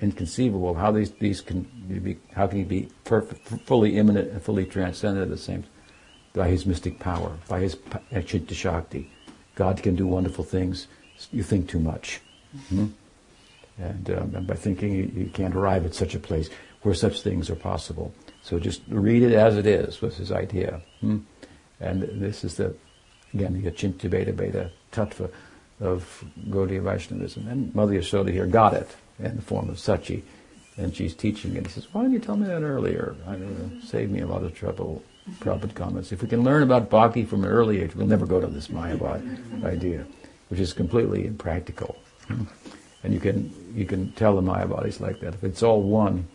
[0.00, 0.74] inconceivable.
[0.74, 5.24] How these these can be, how can he be perfect, fully immanent and fully transcendent
[5.24, 5.64] at the same
[6.32, 7.76] by his mystic power, by his
[8.24, 9.10] Chitta Shakti.
[9.54, 10.86] God can do wonderful things.
[11.32, 12.20] You think too much.
[12.56, 12.86] Mm-hmm.
[13.78, 16.50] And um, by thinking, you, you, can't arrive at such a place
[16.82, 18.12] where such things are possible.
[18.42, 20.82] So just read it as it is, was his idea.
[21.00, 21.18] Hmm?
[21.80, 22.74] And this is the,
[23.32, 25.30] again, the Achintya bheda bheda Tattva
[25.80, 27.48] of Gaudiya Vaishnavism.
[27.48, 28.88] And Mother Yasoda here got it
[29.22, 30.22] in the form of Sachi.
[30.76, 31.66] And she's teaching it.
[31.66, 33.14] He says, why didn't you tell me that earlier?
[33.26, 35.02] I mean, saved me a lot of trouble.
[35.40, 38.40] Prabhupada comments, if we can learn about bhakti from an early age, we'll never go
[38.40, 40.06] to this Mayavad idea,
[40.48, 41.96] which is completely impractical.
[42.26, 42.44] Hmm?
[43.04, 45.34] And you can you can tell the Mayavadis like that.
[45.34, 46.26] If it's all one,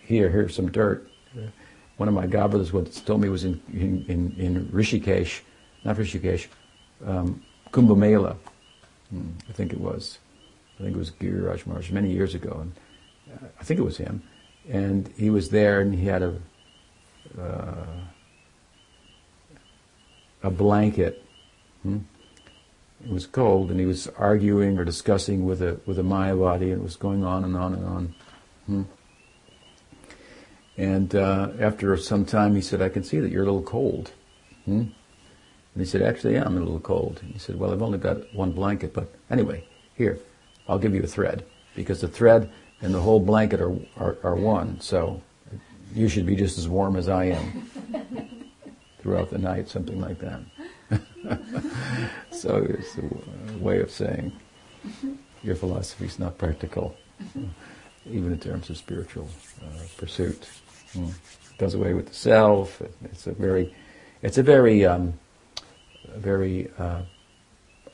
[0.00, 1.08] here, here's some dirt.
[1.96, 5.40] One of my godbrothers once told me was in, in, in, in Rishikesh,
[5.84, 6.46] not Rishikesh,
[7.04, 8.36] um, Kumbh Mela,
[9.10, 10.18] hmm, I think it was.
[10.78, 12.72] I think it was Giriraj Maharaj many years ago, and
[13.32, 14.22] uh, I think it was him.
[14.68, 16.38] And he was there, and he had a
[17.40, 17.86] uh,
[20.42, 21.24] a blanket.
[21.82, 21.98] Hmm?
[23.04, 26.80] It was cold, and he was arguing or discussing with a with a Mayavadi, and
[26.80, 28.14] it was going on and on and on.
[28.66, 28.82] Hmm?
[30.78, 34.12] And uh, after some time, he said, "I can see that you're a little cold."
[34.64, 34.80] Hmm?
[34.80, 37.98] And he said, "Actually, yeah, I'm a little cold." And he said, "Well, I've only
[37.98, 40.18] got one blanket, but anyway, here,
[40.68, 41.44] I'll give you a thread
[41.74, 42.50] because the thread
[42.80, 44.80] and the whole blanket are are, are one.
[44.80, 45.22] So
[45.94, 47.70] you should be just as warm as I am
[49.00, 50.40] throughout the night, something like that."
[52.30, 54.32] so it's a way of saying
[55.42, 56.96] your philosophy is not practical,
[58.06, 59.28] even in terms of spiritual
[59.62, 60.48] uh, pursuit.
[60.94, 61.12] Mm.
[61.58, 62.82] Does away with the self.
[63.04, 63.74] It's a very,
[64.22, 65.14] it's a very, um,
[66.14, 67.02] a very uh,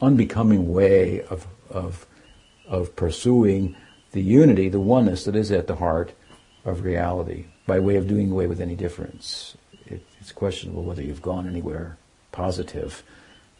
[0.00, 2.06] unbecoming way of of
[2.72, 3.76] of pursuing
[4.12, 6.12] the unity, the oneness that is at the heart
[6.64, 9.56] of reality, by way of doing away with any difference.
[9.86, 11.98] It, it's questionable whether you've gone anywhere
[12.32, 13.02] positive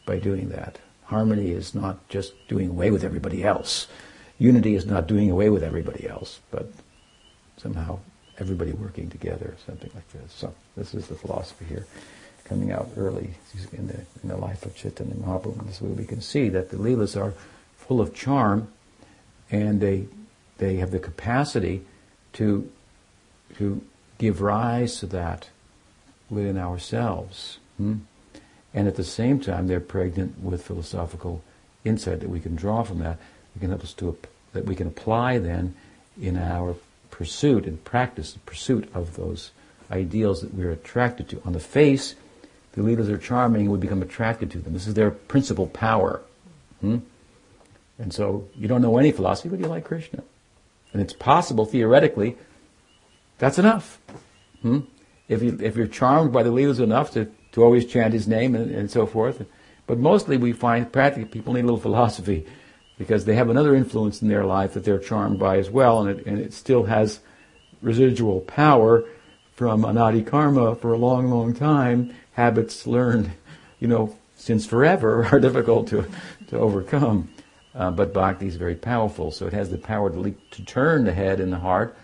[0.05, 0.79] by doing that.
[1.05, 3.87] Harmony is not just doing away with everybody else.
[4.39, 6.71] Unity is not doing away with everybody else, but
[7.57, 7.99] somehow
[8.39, 10.33] everybody working together, something like this.
[10.33, 11.85] So this is the philosophy here,
[12.45, 13.35] coming out early
[13.73, 15.67] in the, in the life of Chaitanya Mahaprabhu.
[15.67, 17.35] This way we can see that the Leelas are
[17.77, 18.69] full of charm,
[19.53, 20.05] and they
[20.57, 21.83] they have the capacity
[22.33, 22.69] to
[23.57, 23.81] to
[24.17, 25.49] give rise to that
[26.29, 27.59] within ourselves.
[27.77, 27.97] Hmm?
[28.73, 31.43] And at the same time, they're pregnant with philosophical
[31.85, 33.19] insight that we can draw from that.
[33.55, 34.17] We can help us to
[34.53, 35.75] that we can apply then
[36.19, 36.75] in our
[37.11, 39.51] pursuit and practice the pursuit of those
[39.91, 41.41] ideals that we're attracted to.
[41.45, 42.15] On the face,
[42.71, 44.73] the Leelas are charming, and we become attracted to them.
[44.73, 46.21] This is their principal power.
[46.81, 46.99] Hmm?
[47.99, 50.23] And so you don't know any philosophy, but you like Krishna.
[50.91, 52.37] And it's possible, theoretically,
[53.37, 53.99] that's enough.
[54.61, 54.81] Hmm?
[55.27, 58.55] If, you, if you're charmed by the leelas enough to, to always chant his name
[58.55, 59.45] and, and so forth.
[59.87, 62.45] But mostly we find practically people need a little philosophy
[62.97, 66.19] because they have another influence in their life that they're charmed by as well, and
[66.19, 67.19] it, and it still has
[67.81, 69.03] residual power
[69.55, 72.13] from anadi karma for a long, long time.
[72.33, 73.31] Habits learned,
[73.79, 76.07] you know, since forever are difficult to,
[76.47, 77.32] to overcome.
[77.75, 81.13] Uh, but bhakti is very powerful, so it has the power to, to turn the
[81.13, 81.97] head and the heart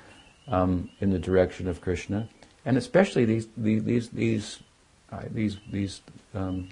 [0.48, 2.28] um, in the direction of Krishna,
[2.66, 4.60] and especially these these these these
[5.12, 6.02] uh, these, these
[6.34, 6.70] um,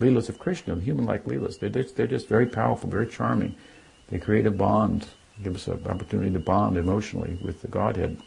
[0.00, 1.58] Leelas of Krishna, human-like Leelas.
[1.58, 3.54] They're just, they're just very powerful, very charming.
[4.08, 5.08] They create a bond,
[5.42, 8.20] give us an opportunity to bond emotionally with the Godhead.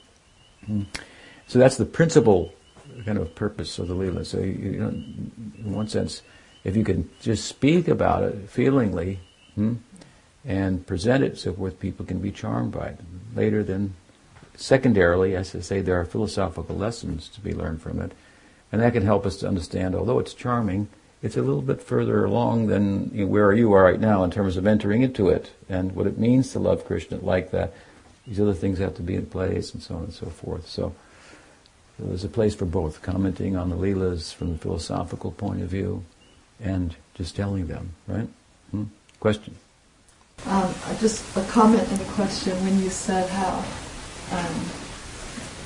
[0.66, 0.84] Hmm.
[1.48, 2.54] So that's the principal
[3.06, 4.26] kind of purpose of the Leela.
[4.26, 6.22] So, you, you know, in one sense,
[6.64, 9.20] if you can just speak about it feelingly
[9.56, 9.76] hmm,
[10.46, 13.00] and present it so forth, people can be charmed by it.
[13.36, 13.94] Later, then,
[14.56, 18.14] secondarily, as I say, there are philosophical lessons to be learned from it.
[18.72, 20.88] And that can help us to understand, although it's charming,
[21.22, 24.32] it's a little bit further along than you know, where you are right now in
[24.32, 27.74] terms of entering into it and what it means to love Krishna like that.
[28.26, 30.68] These other things have to be in place and so on and so forth.
[30.68, 30.96] So,
[31.98, 35.70] so there's a place for both, commenting on the Leelas from the philosophical point of
[35.70, 36.06] view
[36.62, 38.30] and just telling them, right?
[38.72, 38.86] Hmm?
[39.20, 39.56] Question?
[40.46, 43.64] Um, just a comment and a question when you said how
[44.32, 44.66] um,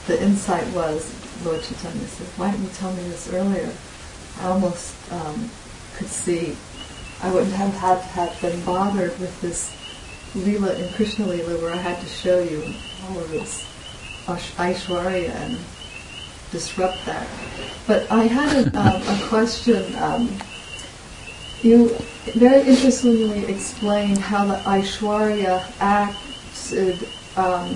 [0.08, 1.14] the insight was,
[1.46, 3.72] Lord Chaitanya said, why didn't you tell me this earlier?
[4.42, 5.50] I almost um,
[5.96, 6.58] could see
[7.22, 9.74] I wouldn't have had to have been bothered with this
[10.36, 12.74] Leela in Krishna Leela where I had to show you
[13.08, 13.66] all of this
[14.26, 15.58] Aishwarya and
[16.52, 17.28] disrupt that.
[17.88, 19.96] But I had a, um, a question.
[19.96, 20.38] Um,
[21.62, 21.96] you
[22.32, 27.76] very interestingly explained how the Aishwarya acted um,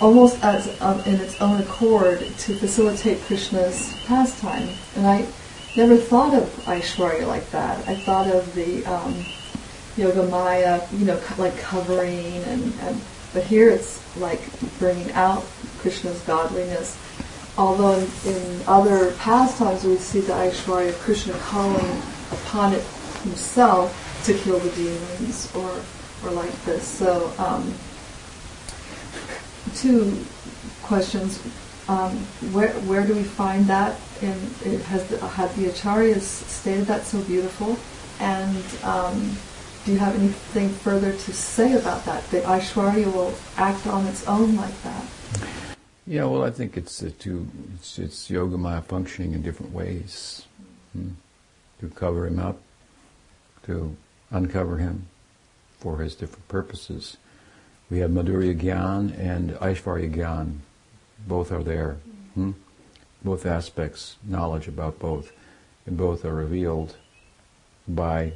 [0.00, 4.68] almost as um, in its own accord to facilitate Krishna's pastime.
[4.96, 5.26] And I
[5.76, 7.86] never thought of Aishwarya like that.
[7.88, 9.24] I thought of the um,
[9.96, 13.00] Yoga Maya, you know, co- like covering, and, and
[13.32, 14.40] but here it's like
[14.78, 15.44] bringing out
[15.78, 16.96] Krishna's godliness.
[17.58, 22.02] Although in, in other pastimes we see the Aishwarya Krishna calling
[22.32, 22.82] upon it
[23.22, 25.70] himself to kill the demons, or
[26.24, 26.86] or like this.
[26.86, 27.74] So um,
[29.74, 30.24] two
[30.82, 31.42] questions.
[31.88, 32.12] Um,
[32.52, 33.98] where where do we find that?
[34.22, 37.78] And it has the, have the acharyas stated that so beautiful,
[38.20, 39.36] and um,
[39.84, 42.22] do you have anything further to say about that?
[42.30, 45.04] The Aishwarya will act on its own like that.
[46.06, 50.44] Yeah, well, I think it's uh, to it's, it's Yogamaya functioning in different ways.
[50.92, 51.10] Hmm.
[51.80, 52.60] To cover him up,
[53.64, 53.96] to
[54.30, 55.06] uncover him
[55.78, 57.16] for his different purposes.
[57.90, 60.58] We have Madhurya Gyan and Aishvarya Gyan.
[61.26, 61.96] Both are there.
[62.34, 62.52] Hmm?
[63.24, 65.32] Both aspects, knowledge about both.
[65.86, 66.96] And both are revealed
[67.88, 68.34] by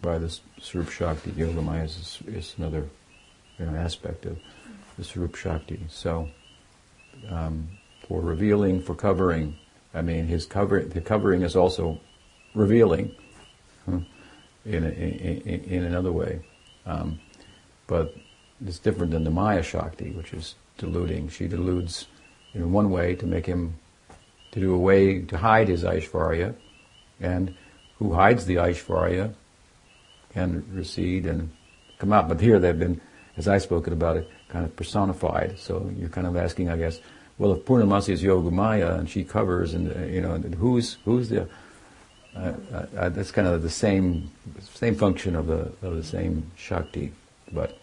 [0.00, 1.32] by the Swarup Shakti.
[1.32, 2.86] Yogamaya is, is another
[3.58, 4.38] you know, aspect of
[4.96, 5.84] the Swarup Shakti.
[5.88, 6.28] So,
[7.28, 7.68] um,
[8.08, 9.56] for revealing, for covering,
[9.92, 12.00] I mean, his cover, the covering is also
[12.54, 13.14] revealing
[13.86, 14.04] in,
[14.64, 14.84] in,
[15.44, 16.40] in, another way.
[16.86, 17.20] Um,
[17.86, 18.14] but
[18.64, 21.28] it's different than the Maya Shakti, which is deluding.
[21.28, 22.06] She deludes
[22.54, 23.74] in one way to make him,
[24.52, 26.54] to do a way to hide his Aishvarya,
[27.20, 27.54] and
[27.98, 29.34] who hides the Aishvarya
[30.32, 31.50] can recede and
[31.98, 32.28] come out.
[32.28, 33.00] But here they've been,
[33.36, 35.58] as I've spoken about it, kind of personified.
[35.58, 37.00] So you're kind of asking, I guess,
[37.38, 41.48] well, if Purnamasi is Yogamaya and she covers, and uh, you know, who's who's the
[42.36, 42.52] uh,
[42.96, 44.30] uh, that's kind of the same
[44.74, 47.12] same function of the of the same Shakti,
[47.52, 47.78] but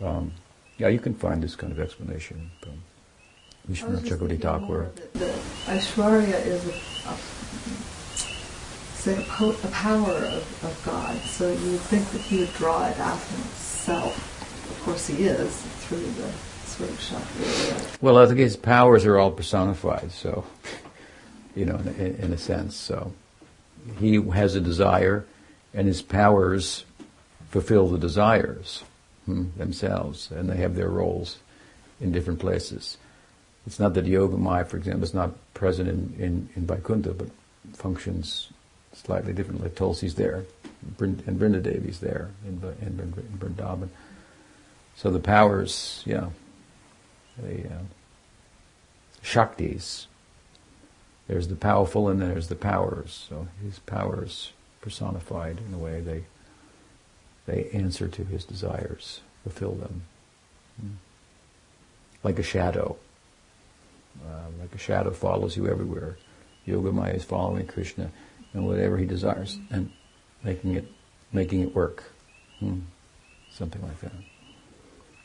[0.00, 0.32] um,
[0.78, 2.82] yeah, you can find this kind of explanation from
[3.70, 4.90] Vishwanath Chakravarti Thakur.
[5.12, 5.32] The
[5.66, 7.16] Aishwarya is a, a
[9.06, 11.16] a, po- a power of, of God.
[11.18, 14.16] So you would think that he would draw it out himself.
[14.70, 16.32] Of course, he is through the
[16.66, 17.98] sort of Shakti.
[18.00, 20.10] Well, I think his powers are all personified.
[20.10, 20.46] So,
[21.54, 23.12] you know, in, in a sense, so
[23.98, 25.24] he has a desire,
[25.72, 26.84] and his powers
[27.50, 28.82] fulfill the desires
[29.26, 31.38] hmm, themselves, and they have their roles
[32.00, 32.96] in different places.
[33.66, 37.28] It's not that Yogamaya, for example, is not present in, in, in Vaikuntha, but
[37.72, 38.50] functions
[38.92, 39.70] slightly differently.
[39.70, 40.44] Tulsi's there,
[40.98, 43.88] and Vrindadevi's there in, in, in Vrindavan.
[44.96, 46.28] So the powers, yeah,
[47.38, 47.82] the uh,
[49.22, 50.06] Shaktis,
[51.26, 53.26] there's the powerful and there's the powers.
[53.28, 56.24] So his powers personified in a way they
[57.46, 60.02] they answer to his desires, fulfill them.
[60.80, 60.92] Hmm.
[62.22, 62.96] Like a shadow.
[64.24, 66.16] Uh, like a shadow follows you everywhere.
[66.66, 68.10] Yogamaya is following Krishna
[68.54, 69.90] and whatever he desires and
[70.42, 70.86] making it
[71.32, 72.04] making it work.
[72.60, 72.80] Hmm.
[73.50, 74.12] Something like that.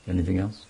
[0.08, 0.66] Anything else?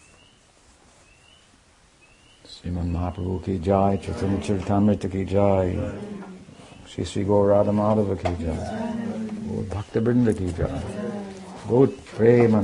[2.59, 5.69] श्रीमन महाप्रभु की जय चैतन्य चरितमृत की जय
[6.91, 10.81] श्री श्री गौ माधव की जय भक्त वृंद की जय
[11.67, 12.59] बहुत प्रेम